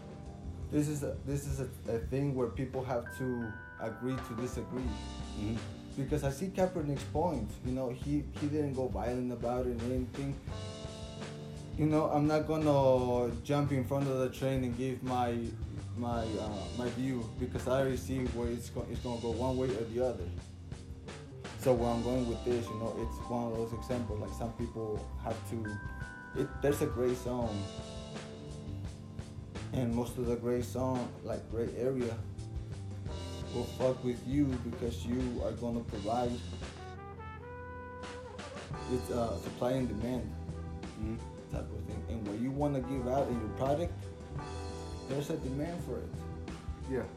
this 0.72 0.88
is 0.88 1.03
a, 1.03 1.15
this 1.25 1.48
is 1.48 1.60
a, 1.62 1.67
a 1.95 2.00
thing 2.12 2.36
where 2.36 2.48
people 2.48 2.83
have 2.83 3.05
to 3.17 3.27
agree 3.79 4.15
to 4.27 4.33
disagree. 4.41 4.89
Mhm. 5.39 5.57
Because 5.95 6.24
I 6.24 6.31
see 6.31 6.48
Kaepernick's 6.48 7.03
point. 7.13 7.50
You 7.65 7.74
know, 7.74 7.89
he 7.89 8.24
he 8.39 8.48
didn't 8.48 8.74
go 8.74 8.88
violent 8.88 9.31
about 9.31 9.67
it 9.67 9.81
or 9.83 9.93
anything. 9.93 10.33
You 11.77 11.86
know, 11.88 12.05
I'm 12.05 12.27
not 12.27 12.48
gonna 12.48 13.31
jump 13.43 13.72
in 13.72 13.83
front 13.83 14.07
of 14.07 14.17
the 14.19 14.29
train 14.29 14.63
and 14.63 14.77
give 14.77 15.01
my 15.03 15.38
my 15.98 16.24
uh, 16.45 16.63
my 16.77 16.89
view 16.98 17.24
because 17.39 17.67
I 17.67 17.79
already 17.81 17.98
see 17.98 18.19
where 18.36 18.50
it's 18.50 18.72
it's 18.91 19.00
gonna 19.05 19.22
go 19.22 19.31
one 19.31 19.57
way 19.57 19.67
or 19.69 19.86
the 19.93 20.01
other. 20.10 20.27
So 21.63 21.72
where 21.72 21.89
I'm 21.89 22.03
going 22.03 22.27
with 22.27 22.43
this, 22.43 22.67
you 22.67 22.75
know, 22.75 22.93
it's 23.00 23.17
one 23.29 23.48
of 23.48 23.58
those 23.58 23.72
examples. 23.72 24.20
Like 24.20 24.34
some 24.38 24.51
people 24.53 25.00
have 25.24 25.38
to. 25.51 26.41
It 26.41 26.48
there's 26.62 26.82
a 26.82 26.88
gray 26.88 27.13
zone 27.15 27.58
and 29.74 29.93
most 29.93 30.17
of 30.17 30.25
the 30.25 30.36
gray 30.36 30.62
zone, 30.62 31.08
like 31.24 31.50
gray 31.50 31.70
area, 31.77 32.15
will 33.53 33.63
fuck 33.79 34.03
with 34.03 34.20
you 34.27 34.46
because 34.70 35.05
you 35.05 35.41
are 35.43 35.51
gonna 35.53 35.82
provide. 35.82 36.32
It's 38.91 39.10
uh, 39.12 39.38
supply 39.39 39.72
and 39.72 39.88
demand 39.88 40.29
Mhm. 41.01 41.17
type 41.51 41.72
of 41.72 41.79
thing, 41.88 42.03
and 42.10 42.27
what 42.27 42.39
you 42.39 42.51
want 42.51 42.75
to 42.75 42.82
give 42.82 43.08
out 43.08 43.27
in 43.29 43.39
your 43.39 43.50
product, 43.58 43.93
there's 45.10 45.29
a 45.29 45.38
demand 45.38 45.82
for 45.86 45.98
it. 45.98 46.10
Yeah. 46.91 47.08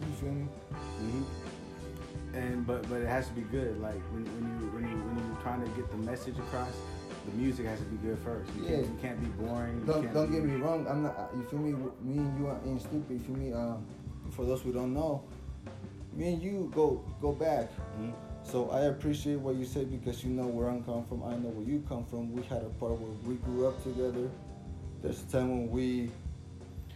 You 0.00 0.12
feel 0.20 0.32
me? 0.32 0.48
hmm 0.98 1.43
And 2.34 2.66
but 2.66 2.88
but 2.88 3.00
it 3.00 3.06
has 3.08 3.28
to 3.28 3.32
be 3.34 3.42
good. 3.42 3.80
Like 3.80 4.00
when, 4.12 4.24
when 4.24 4.44
you 4.60 4.66
when 4.74 4.82
you 4.90 4.96
when 4.96 5.26
you're 5.26 5.42
trying 5.42 5.62
to 5.62 5.68
get 5.70 5.90
the 5.90 5.96
message 5.98 6.36
across, 6.38 6.74
the 7.26 7.32
music 7.36 7.66
has 7.66 7.78
to 7.78 7.84
be 7.86 7.96
good 8.06 8.18
first. 8.18 8.50
You 8.56 8.62
can't 8.64 8.70
Yeah. 8.70 8.90
you 8.90 8.98
can't 9.00 9.20
be 9.20 9.26
boring. 9.44 9.84
Don't 9.86 10.02
can't 10.02 10.14
don't 10.14 10.26
be- 10.30 10.34
get 10.36 10.44
me 10.44 10.56
wrong. 10.56 10.86
I'm 10.88 11.02
not. 11.04 11.30
You 11.36 11.44
feel 11.44 11.58
me? 11.60 11.72
Me 12.02 12.18
and 12.18 12.38
you 12.38 12.50
ain't 12.66 12.80
stupid. 12.80 13.10
You 13.10 13.18
feel 13.20 13.36
me? 13.36 13.52
Um, 13.52 13.86
for 14.32 14.44
those 14.44 14.62
who 14.62 14.72
don't 14.72 14.92
know, 14.94 15.22
me 16.12 16.32
and 16.34 16.42
you 16.42 16.70
go 16.74 17.04
go 17.20 17.32
back. 17.32 17.70
Mhm. 18.00 18.12
So 18.42 18.68
I 18.70 18.80
appreciate 18.92 19.38
what 19.40 19.54
you 19.54 19.64
say 19.64 19.84
because 19.84 20.22
you 20.24 20.30
know 20.30 20.46
where 20.46 20.68
I'm 20.68 20.82
come 20.84 21.04
from. 21.04 21.22
I 21.22 21.36
know 21.36 21.48
where 21.50 21.64
you 21.66 21.82
come 21.88 22.04
from. 22.04 22.32
We 22.32 22.42
had 22.42 22.62
a 22.62 22.68
part 22.80 22.92
where 22.98 23.10
we 23.26 23.36
grew 23.36 23.66
up 23.68 23.82
together. 23.82 24.28
There's 25.02 25.22
a 25.22 25.26
time 25.26 25.50
when 25.50 25.70
we 25.70 26.10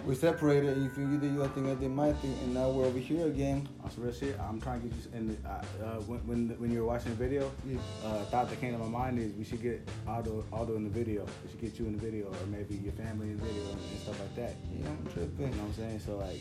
we 0.06 0.14
separated. 0.14 0.78
You 0.78 0.88
feel 0.88 1.08
you 1.08 1.18
did 1.18 1.34
your 1.34 1.48
thing, 1.48 1.70
I 1.70 1.74
did 1.74 1.90
my 1.90 2.12
thing, 2.14 2.34
and 2.44 2.54
now 2.54 2.70
we're 2.70 2.86
over 2.86 2.98
here 2.98 3.26
again. 3.26 3.68
On 3.84 3.90
some 3.90 4.04
real 4.04 4.12
shit, 4.12 4.38
I'm 4.40 4.60
trying 4.60 4.80
to 4.82 4.88
get 4.88 4.96
you. 4.96 5.10
And 5.12 5.36
uh, 5.46 5.48
uh, 5.84 5.94
when 6.06 6.18
when 6.26 6.48
when 6.60 6.70
you 6.72 6.80
were 6.80 6.86
watching 6.86 7.10
the 7.10 7.16
video, 7.16 7.50
Yeah. 7.66 7.78
uh, 8.04 8.24
thought 8.26 8.48
that 8.48 8.60
came 8.60 8.72
to 8.72 8.78
my 8.78 8.86
mind 8.88 9.18
is 9.18 9.32
we 9.34 9.44
should 9.44 9.60
get 9.62 9.86
Aldo 10.06 10.44
Aldo 10.52 10.76
in 10.76 10.84
the 10.84 10.90
video. 10.90 11.26
We 11.44 11.50
should 11.50 11.60
get 11.60 11.78
you 11.78 11.86
in 11.86 11.92
the 11.92 11.98
video, 12.04 12.26
or 12.28 12.46
maybe 12.46 12.76
your 12.76 12.92
family 12.92 13.30
in 13.30 13.36
the 13.38 13.44
video 13.44 13.62
and, 13.70 13.80
and 13.80 14.00
stuff 14.00 14.18
like 14.20 14.36
that. 14.36 14.54
Yeah, 14.72 14.88
I'm 14.88 15.04
You 15.04 15.10
tripping. 15.12 15.50
know 15.50 15.62
what 15.64 15.68
I'm 15.68 15.74
saying? 15.74 16.00
So 16.00 16.16
like 16.16 16.40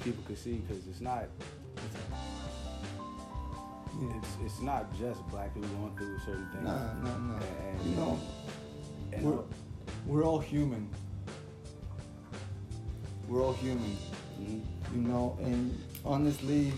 people 0.00 0.24
could 0.26 0.38
see 0.38 0.54
because 0.66 0.86
it's 0.88 1.00
not. 1.00 1.24
It's, 1.76 1.96
Yeah. 4.00 4.16
it's 4.18 4.28
it's 4.44 4.60
not 4.60 4.92
just 4.98 5.20
black 5.28 5.54
people 5.54 5.68
going 5.78 5.94
through 5.96 6.18
certain 6.26 6.48
things. 6.50 6.64
Nah, 6.64 6.94
nah, 7.04 7.16
nah. 7.16 7.38
And, 7.62 7.86
You 7.86 7.96
know, 7.96 8.18
and 9.12 9.22
we're 9.24 9.44
we're 10.06 10.24
all 10.24 10.40
human. 10.40 10.88
We're 13.28 13.42
all 13.42 13.54
human. 13.54 13.96
Mhm. 14.40 14.60
you 14.94 15.00
know 15.00 15.36
and 15.42 15.72
honestly 16.04 16.72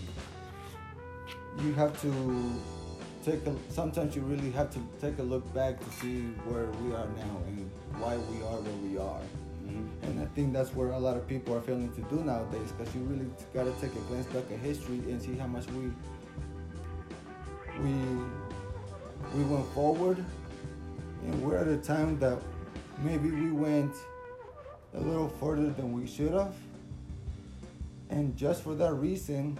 you 1.63 1.73
have 1.73 1.99
to 2.01 2.11
take 3.25 3.45
a 3.47 3.53
sometimes 3.69 4.15
you 4.15 4.21
really 4.21 4.51
have 4.51 4.69
to 4.71 4.79
take 5.01 5.17
a 5.19 5.23
look 5.23 5.43
back 5.53 5.79
to 5.79 5.89
see 5.99 6.21
where 6.47 6.67
we 6.81 6.93
are 6.93 7.07
now 7.23 7.35
and 7.47 7.69
why 7.99 8.15
we 8.29 8.37
are 8.49 8.59
where 8.65 8.79
we 8.87 8.97
are 8.97 9.21
Mhm. 9.67 9.87
and 10.03 10.19
i 10.21 10.25
think 10.35 10.53
that's 10.53 10.71
where 10.75 10.91
a 10.91 10.99
lot 10.99 11.17
of 11.17 11.27
people 11.27 11.55
are 11.57 11.61
failing 11.61 11.91
to 11.99 12.01
do 12.13 12.23
nowadays 12.23 12.71
because 12.71 12.93
you 12.95 13.01
really 13.11 13.27
got 13.55 13.65
to 13.65 13.73
take 13.81 13.93
a 14.01 14.03
glance 14.07 14.27
back 14.27 14.45
at 14.51 14.59
history 14.59 14.99
and 15.09 15.21
see 15.21 15.35
how 15.35 15.47
much 15.47 15.65
we 15.77 15.83
we 17.83 17.93
we 19.35 19.43
went 19.53 19.65
forward 19.73 20.23
and 21.25 21.33
we're 21.43 21.57
at 21.57 21.67
a 21.67 21.77
time 21.77 22.17
that 22.19 22.37
maybe 23.03 23.29
we 23.31 23.51
went 23.51 23.93
a 24.97 25.01
little 25.01 25.29
further 25.39 25.69
than 25.69 25.93
we 25.93 26.07
should 26.07 26.33
have 26.33 26.53
and 28.09 28.35
just 28.37 28.63
for 28.63 28.73
that 28.75 28.93
reason, 28.93 29.57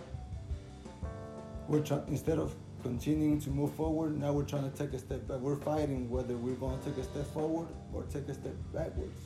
we're 1.67 1.82
trying 1.82 2.04
instead 2.08 2.39
of 2.39 2.54
continuing 2.82 3.39
to 3.41 3.50
move 3.50 3.73
forward, 3.73 4.17
now 4.19 4.32
we're 4.32 4.43
trying 4.43 4.69
to 4.71 4.78
take 4.78 4.93
a 4.93 5.00
step 5.00 5.28
back. 5.28 5.39
We're 5.39 5.58
fighting 5.58 6.10
whether 6.10 6.38
we're 6.38 6.56
going 6.56 6.80
to 6.80 6.86
take 6.86 6.97
a 6.97 7.04
step 7.04 7.26
forward 7.34 7.67
or 7.93 8.04
take 8.04 8.28
a 8.30 8.34
step 8.34 8.56
backwards. 8.73 9.19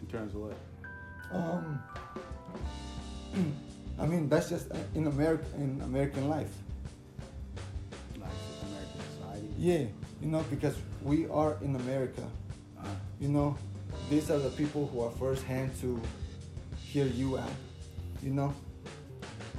In 0.00 0.06
terms 0.06 0.34
of 0.34 0.40
what? 0.42 0.56
Um, 1.32 1.82
I 3.98 4.06
mean 4.06 4.28
that's 4.28 4.48
just 4.48 4.68
in 4.94 5.08
America 5.08 5.44
in 5.56 5.80
American 5.84 6.28
life. 6.28 6.52
Like 8.18 8.30
American 8.68 9.00
society. 9.16 9.48
Yeah, 9.58 9.84
you 10.22 10.28
know 10.28 10.44
because 10.50 10.76
we 11.02 11.26
are 11.28 11.56
in 11.62 11.74
America. 11.74 12.22
Uh, 12.78 12.86
You 13.20 13.28
know, 13.28 13.58
these 14.10 14.30
are 14.30 14.38
the 14.38 14.50
people 14.50 14.86
who 14.86 15.02
are 15.02 15.10
first 15.10 15.44
hand 15.44 15.70
to 15.80 16.00
hear 16.76 17.06
you 17.06 17.38
out. 17.38 17.50
You 18.22 18.30
know, 18.30 18.54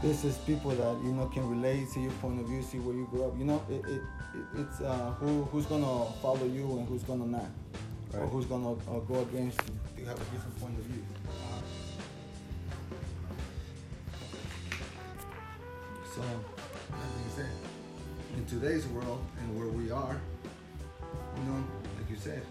this 0.02 0.24
is 0.24 0.38
people 0.40 0.72
that 0.72 1.04
you 1.04 1.14
know 1.14 1.28
can 1.28 1.48
relate, 1.48 1.92
to 1.94 2.00
your 2.00 2.12
point 2.14 2.40
of 2.40 2.48
view, 2.48 2.62
see 2.64 2.80
where 2.80 2.96
you 2.96 3.08
grew 3.12 3.26
up. 3.26 3.38
You 3.38 3.46
know, 3.46 3.64
it, 3.70 3.86
it, 3.86 4.02
it 4.34 4.62
it's 4.62 4.82
uh, 4.82 5.14
who 5.20 5.44
who's 5.46 5.66
gonna 5.66 6.12
follow 6.22 6.46
you 6.46 6.78
and 6.78 6.88
who's 6.88 7.04
gonna 7.04 7.26
not, 7.26 7.50
or 8.14 8.26
who's 8.28 8.46
gonna 8.46 8.74
uh, 8.74 9.00
go 9.08 9.22
against 9.22 9.62
you. 9.68 10.02
You 10.02 10.06
have 10.06 10.18
a 10.18 10.26
different 10.26 10.60
point 10.60 10.78
of 10.78 10.86
view. 10.86 11.04
So, 16.16 16.22
that 16.22 17.10
being 17.16 17.36
said, 17.36 17.52
in 18.36 18.46
today's 18.46 18.88
world 18.88 19.24
and 19.40 19.60
where 19.60 19.68
we 19.68 19.92
are, 19.92 20.20
you 21.38 21.44
know, 21.44 21.64
like 21.98 22.10
you 22.10 22.18
said, 22.18 22.42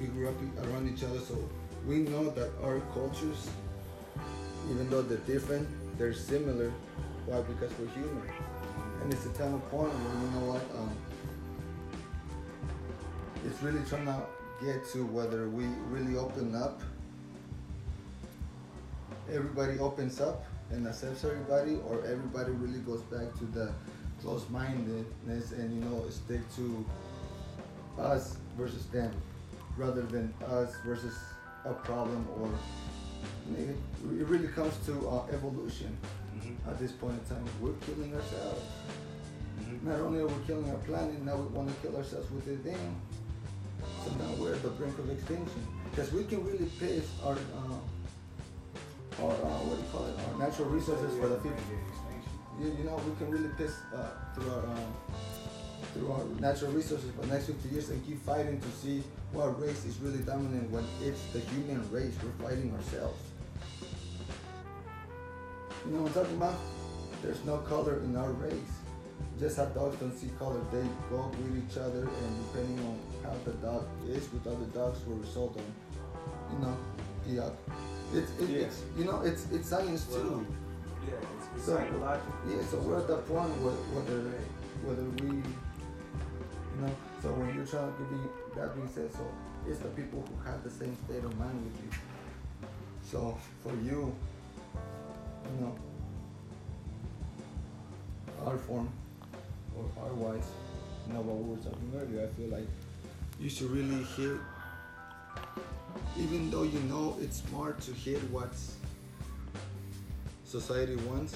we 0.00 0.06
grew 0.06 0.28
up 0.28 0.34
around 0.68 0.88
each 0.92 1.04
other, 1.04 1.18
so 1.18 1.36
we 1.86 1.98
know 1.98 2.30
that 2.30 2.50
our 2.62 2.80
cultures, 2.92 3.48
even 4.70 4.88
though 4.90 5.02
they're 5.02 5.18
different, 5.18 5.68
they're 5.98 6.14
similar. 6.14 6.72
Why? 7.26 7.40
Because 7.42 7.72
we're 7.78 7.88
human, 7.88 8.22
and 9.02 9.12
it's 9.12 9.26
a 9.26 9.30
time 9.30 9.54
of 9.54 9.70
point 9.70 9.92
where 9.92 10.22
you 10.22 10.30
know 10.40 10.52
what, 10.52 10.62
um, 10.78 10.90
it's 13.44 13.62
really 13.62 13.84
trying 13.88 14.06
to 14.06 14.22
get 14.64 14.86
to 14.92 15.04
whether 15.06 15.48
we 15.48 15.64
really 15.90 16.16
open 16.16 16.54
up. 16.54 16.80
Everybody 19.32 19.78
opens 19.78 20.20
up 20.20 20.44
and 20.70 20.86
accepts 20.86 21.24
everybody, 21.24 21.78
or 21.88 21.98
everybody 22.06 22.52
really 22.52 22.80
goes 22.80 23.02
back 23.02 23.32
to 23.38 23.44
the 23.46 23.72
close-mindedness 24.22 25.52
and 25.52 25.74
you 25.74 25.80
know 25.88 26.04
stick 26.10 26.40
to 26.56 26.84
us 27.98 28.36
versus 28.56 28.86
them, 28.86 29.10
rather 29.76 30.02
than 30.02 30.32
us 30.48 30.74
versus 30.84 31.14
a 31.64 31.72
problem 31.74 32.26
or 32.40 32.48
it 33.54 34.26
really 34.26 34.48
comes 34.48 34.74
to 34.86 35.08
uh, 35.08 35.26
evolution. 35.32 35.96
Mhm. 36.36 36.56
At 36.68 36.78
this 36.78 36.92
point 36.92 37.14
in 37.20 37.36
time, 37.36 37.44
we're 37.60 37.78
killing 37.86 38.14
ourselves. 38.14 38.62
Mhm. 39.60 39.82
Not 39.84 40.00
only 40.00 40.20
are 40.20 40.26
we 40.26 40.44
killing 40.46 40.68
our 40.70 40.78
planet, 40.88 41.22
now 41.22 41.36
we 41.36 41.46
want 41.56 41.68
to 41.68 41.74
kill 41.82 41.96
ourselves 41.96 42.30
with 42.30 42.46
it. 42.48 42.64
Damn. 42.64 42.96
So 44.04 44.10
now 44.18 44.30
we're 44.38 44.54
at 44.54 44.62
the 44.62 44.70
brink 44.70 44.98
of 44.98 45.10
extinction 45.10 45.62
because 45.90 46.12
we 46.12 46.24
can 46.24 46.44
really 46.44 46.70
piss 46.78 47.06
our 47.24 47.34
uh, 47.34 49.22
our 49.22 49.32
uh, 49.32 49.58
what 49.66 49.76
do 49.78 49.82
you 49.82 49.88
call 49.92 50.06
it? 50.06 50.14
Our 50.32 50.38
natural 50.38 50.68
resources 50.68 51.18
for 51.20 51.28
the 51.28 51.40
future. 51.40 51.80
You, 52.60 52.72
you 52.78 52.84
know, 52.84 52.96
we 53.06 53.14
can 53.16 53.30
really 53.30 53.50
piss 53.56 53.74
uh, 53.94 54.10
through 54.34 54.50
our 54.50 54.64
um, 54.66 54.92
through 55.94 56.12
our 56.12 56.24
natural 56.40 56.72
resources 56.72 57.10
for 57.14 57.22
the 57.26 57.32
next 57.34 57.46
50 57.46 57.68
years 57.68 57.90
and 57.90 58.04
keep 58.06 58.22
fighting 58.24 58.60
to 58.60 58.68
see 58.82 59.02
what 59.32 59.60
race 59.60 59.84
is 59.84 59.98
really 60.00 60.18
dominant 60.18 60.70
when 60.70 60.84
it's 61.02 61.22
the 61.32 61.40
human 61.40 61.80
race. 61.90 62.14
We're 62.22 62.46
fighting 62.48 62.72
ourselves. 62.74 63.20
You 65.86 65.92
know 65.92 66.02
what 66.02 66.08
I'm 66.08 66.14
talking 66.14 66.36
about? 66.36 66.54
There's 67.22 67.44
no 67.44 67.58
color 67.58 68.00
in 68.00 68.16
our 68.16 68.30
race. 68.32 68.72
Just 69.38 69.56
how 69.56 69.66
dogs 69.66 69.96
don't 69.98 70.16
see 70.16 70.28
color, 70.38 70.60
they 70.72 70.82
go 71.10 71.30
with 71.30 71.64
each 71.70 71.76
other, 71.78 72.00
and 72.08 72.32
depending 72.52 72.78
on 72.86 72.98
how 73.22 73.34
the 73.44 73.52
dog 73.58 73.84
is 74.08 74.30
with 74.32 74.46
other 74.46 74.64
dogs, 74.74 74.98
will 75.06 75.16
result 75.16 75.56
on, 75.56 75.64
you 76.52 76.58
know, 76.64 76.76
the 77.26 77.44
uh, 77.44 77.50
it's, 78.14 78.30
it, 78.40 78.48
Yeah. 78.48 78.66
it's 78.66 78.82
you 78.96 79.04
know 79.04 79.20
it's 79.22 79.50
it's 79.52 79.68
science 79.68 80.04
too. 80.06 80.46
Yeah, 81.06 81.14
it's, 81.16 81.46
it's 81.56 81.66
So- 81.66 81.76
psychological. 81.76 82.32
Yeah, 82.48 82.62
so 82.70 82.78
we're 82.78 82.98
at 82.98 83.08
the 83.08 83.16
point 83.28 83.50
where, 83.60 83.74
whether 83.94 84.20
whether 84.84 85.04
we, 85.20 85.42
you 86.76 86.86
know, 86.86 86.92
so 87.22 87.28
when 87.32 87.54
you're 87.54 87.64
trying 87.64 87.92
to 87.92 88.02
be 88.04 88.20
that 88.56 88.74
being 88.74 88.88
said, 88.88 89.12
so 89.12 89.26
it's 89.66 89.78
the 89.78 89.88
people 89.88 90.22
who 90.28 90.50
have 90.50 90.62
the 90.62 90.70
same 90.70 90.96
state 91.04 91.24
of 91.24 91.36
mind 91.38 91.64
with 91.64 91.82
you. 91.82 91.90
So 93.02 93.38
for 93.62 93.72
you, 93.76 94.14
you 95.44 95.60
know, 95.60 95.74
our 98.44 98.58
form 98.58 98.88
or 99.76 99.84
our 100.02 100.12
wise, 100.12 100.48
you 101.06 101.14
know 101.14 101.20
what 101.20 101.36
we 101.36 101.50
were 101.50 101.62
talking 101.62 101.92
earlier. 101.96 102.28
I 102.28 102.34
feel 102.36 102.50
like 102.50 102.68
you 103.40 103.48
should 103.48 103.70
really 103.70 104.04
hit, 104.16 104.38
even 106.18 106.50
though 106.50 106.64
you 106.64 106.80
know 106.80 107.16
it's 107.20 107.42
smart 107.42 107.80
to 107.82 107.92
hit 107.92 108.18
what 108.30 108.52
society 110.44 110.96
wants 111.08 111.34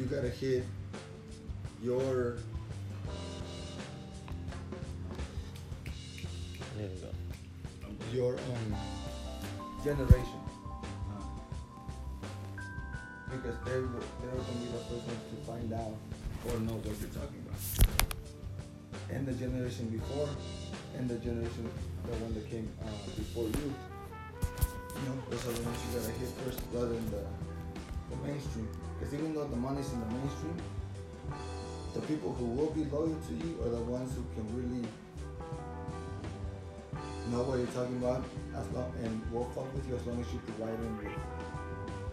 you 0.00 0.06
gotta 0.06 0.30
hit 0.30 0.64
your 1.82 2.36
There 6.76 6.88
you 6.88 6.96
go. 7.00 7.08
your 8.12 8.34
um 8.34 8.76
generation 9.84 10.40
because 13.30 13.54
they 13.64 13.72
were 13.80 14.02
they're 14.20 14.30
gonna 14.30 14.60
be 14.60 14.66
the 14.66 14.82
first 14.88 15.06
ones 15.06 15.24
to 15.30 15.36
find 15.46 15.72
out 15.72 15.94
or 16.48 16.58
know 16.60 16.74
what 16.74 16.96
you're 17.00 17.14
talking 17.14 17.40
about. 17.46 17.60
And 19.10 19.26
the 19.26 19.32
generation 19.32 19.88
before, 19.88 20.28
and 20.96 21.08
the 21.08 21.16
generation 21.16 21.68
the 22.06 22.16
one 22.24 22.34
that 22.34 22.48
came 22.50 22.68
uh, 22.82 22.90
before 23.16 23.44
you. 23.44 23.68
You 23.70 25.02
know, 25.08 25.16
those 25.30 25.46
are 25.46 25.52
the 25.52 25.62
ones 25.62 25.78
you 25.86 26.00
gotta 26.00 26.12
hit 26.12 26.28
first 26.44 26.60
rather 26.72 26.88
than 26.88 27.10
the 27.10 27.22
the 28.10 28.16
mainstream. 28.26 28.68
Because 28.98 29.14
even 29.14 29.34
though 29.34 29.46
the 29.46 29.56
money's 29.56 29.92
in 29.92 30.00
the 30.00 30.06
mainstream, 30.06 30.56
the 31.94 32.00
people 32.02 32.32
who 32.34 32.44
will 32.46 32.70
be 32.70 32.84
loyal 32.84 33.18
to 33.28 33.34
you 33.34 33.58
are 33.62 33.70
the 33.70 33.82
ones 33.82 34.14
who 34.14 34.24
can 34.34 34.46
really 34.56 34.86
know 37.30 37.42
what 37.42 37.58
you're 37.58 37.66
talking 37.68 37.96
about 37.98 38.24
as 38.56 38.66
long 38.70 38.92
and 39.02 39.32
will 39.32 39.44
fuck 39.54 39.72
with 39.74 39.86
you 39.88 39.94
as 39.96 40.06
long 40.06 40.20
as 40.20 40.32
you 40.32 40.38
provide 40.46 40.74
them 40.74 40.98
with 40.98 41.12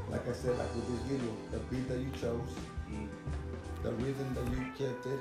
like 0.09 0.27
I 0.27 0.31
said, 0.31 0.57
like 0.57 0.73
with 0.73 0.87
this 0.87 1.01
video, 1.11 1.35
the 1.51 1.59
beat 1.67 1.87
that 1.89 1.99
you 1.99 2.09
chose, 2.21 2.49
the 3.83 3.91
rhythm 3.91 4.35
that 4.35 4.45
you 4.51 4.63
kept 4.77 5.05
it, 5.05 5.19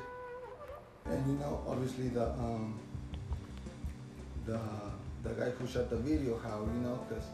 and 1.07 1.27
you 1.27 1.39
know, 1.39 1.63
obviously 1.67 2.09
the 2.09 2.31
um 2.31 2.79
the 4.45 4.61
the 5.25 5.31
guy 5.31 5.51
who 5.51 5.67
shot 5.67 5.91
the 5.91 5.97
video, 5.97 6.39
how 6.39 6.61
you 6.61 6.81
know, 6.81 7.05
cause 7.09 7.25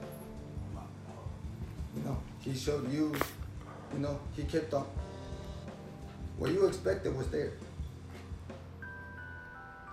you 1.94 2.02
know 2.04 2.16
he 2.40 2.54
showed 2.54 2.90
you, 2.90 3.14
you 3.92 3.98
know, 3.98 4.18
he 4.34 4.44
kept 4.44 4.72
on. 4.72 4.86
What 6.38 6.50
you 6.50 6.66
expected 6.66 7.16
was 7.16 7.28
there. 7.28 7.50
You 7.50 7.52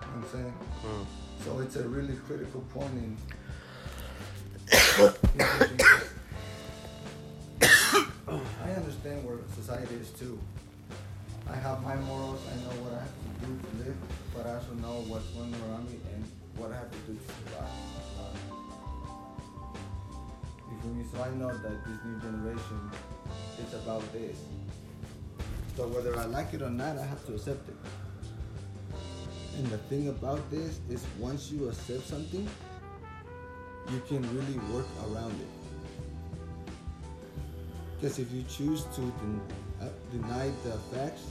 what 0.00 0.16
I'm 0.16 0.24
saying? 0.32 0.54
Mm. 0.84 1.06
So 1.44 1.60
it's 1.60 1.76
a 1.76 1.88
really 1.88 2.16
critical 2.26 2.60
point 2.72 2.92
in. 2.92 3.16
I 8.30 8.70
understand 8.72 9.24
where 9.24 9.38
society 9.54 9.94
is 9.96 10.10
too. 10.10 10.38
I 11.48 11.56
have 11.56 11.82
my 11.82 11.96
morals. 11.96 12.40
I 12.46 12.54
know 12.62 12.70
what 12.82 12.92
I 12.94 13.00
have 13.00 13.10
to 13.10 13.46
do 13.46 13.58
to 13.58 13.76
live, 13.84 13.96
but 14.34 14.46
I 14.46 14.54
also 14.54 14.72
know 14.74 15.02
what's 15.08 15.26
going 15.34 15.52
around 15.66 15.90
me 15.90 15.98
and 16.14 16.24
what 16.56 16.70
I 16.70 16.76
have 16.76 16.90
to 16.90 16.98
do 17.08 17.18
to 17.18 17.26
survive. 17.26 17.68
You 20.70 20.76
feel 20.82 20.94
me? 20.94 21.04
So 21.10 21.18
I 21.22 21.30
know 21.34 21.50
that 21.50 21.84
this 21.84 21.98
new 22.04 22.20
generation, 22.20 22.90
it's 23.58 23.74
about 23.74 24.04
this. 24.12 24.38
So 25.76 25.86
whether 25.88 26.16
I 26.18 26.24
like 26.24 26.52
it 26.52 26.62
or 26.62 26.70
not, 26.70 26.98
I 26.98 27.04
have 27.04 27.24
to 27.26 27.34
accept 27.34 27.68
it. 27.68 27.76
And 29.56 29.66
the 29.66 29.78
thing 29.88 30.08
about 30.08 30.50
this 30.50 30.80
is 30.88 31.04
once 31.18 31.50
you 31.50 31.68
accept 31.68 32.06
something, 32.06 32.48
you 33.92 34.02
can 34.08 34.22
really 34.34 34.58
work 34.72 34.86
around 35.06 35.32
it. 35.40 35.48
Because 37.96 38.18
if 38.18 38.32
you 38.32 38.42
choose 38.44 38.84
to 38.96 39.00
den- 39.00 39.40
uh, 39.80 39.88
deny 40.10 40.50
the 40.64 40.78
facts, 40.92 41.22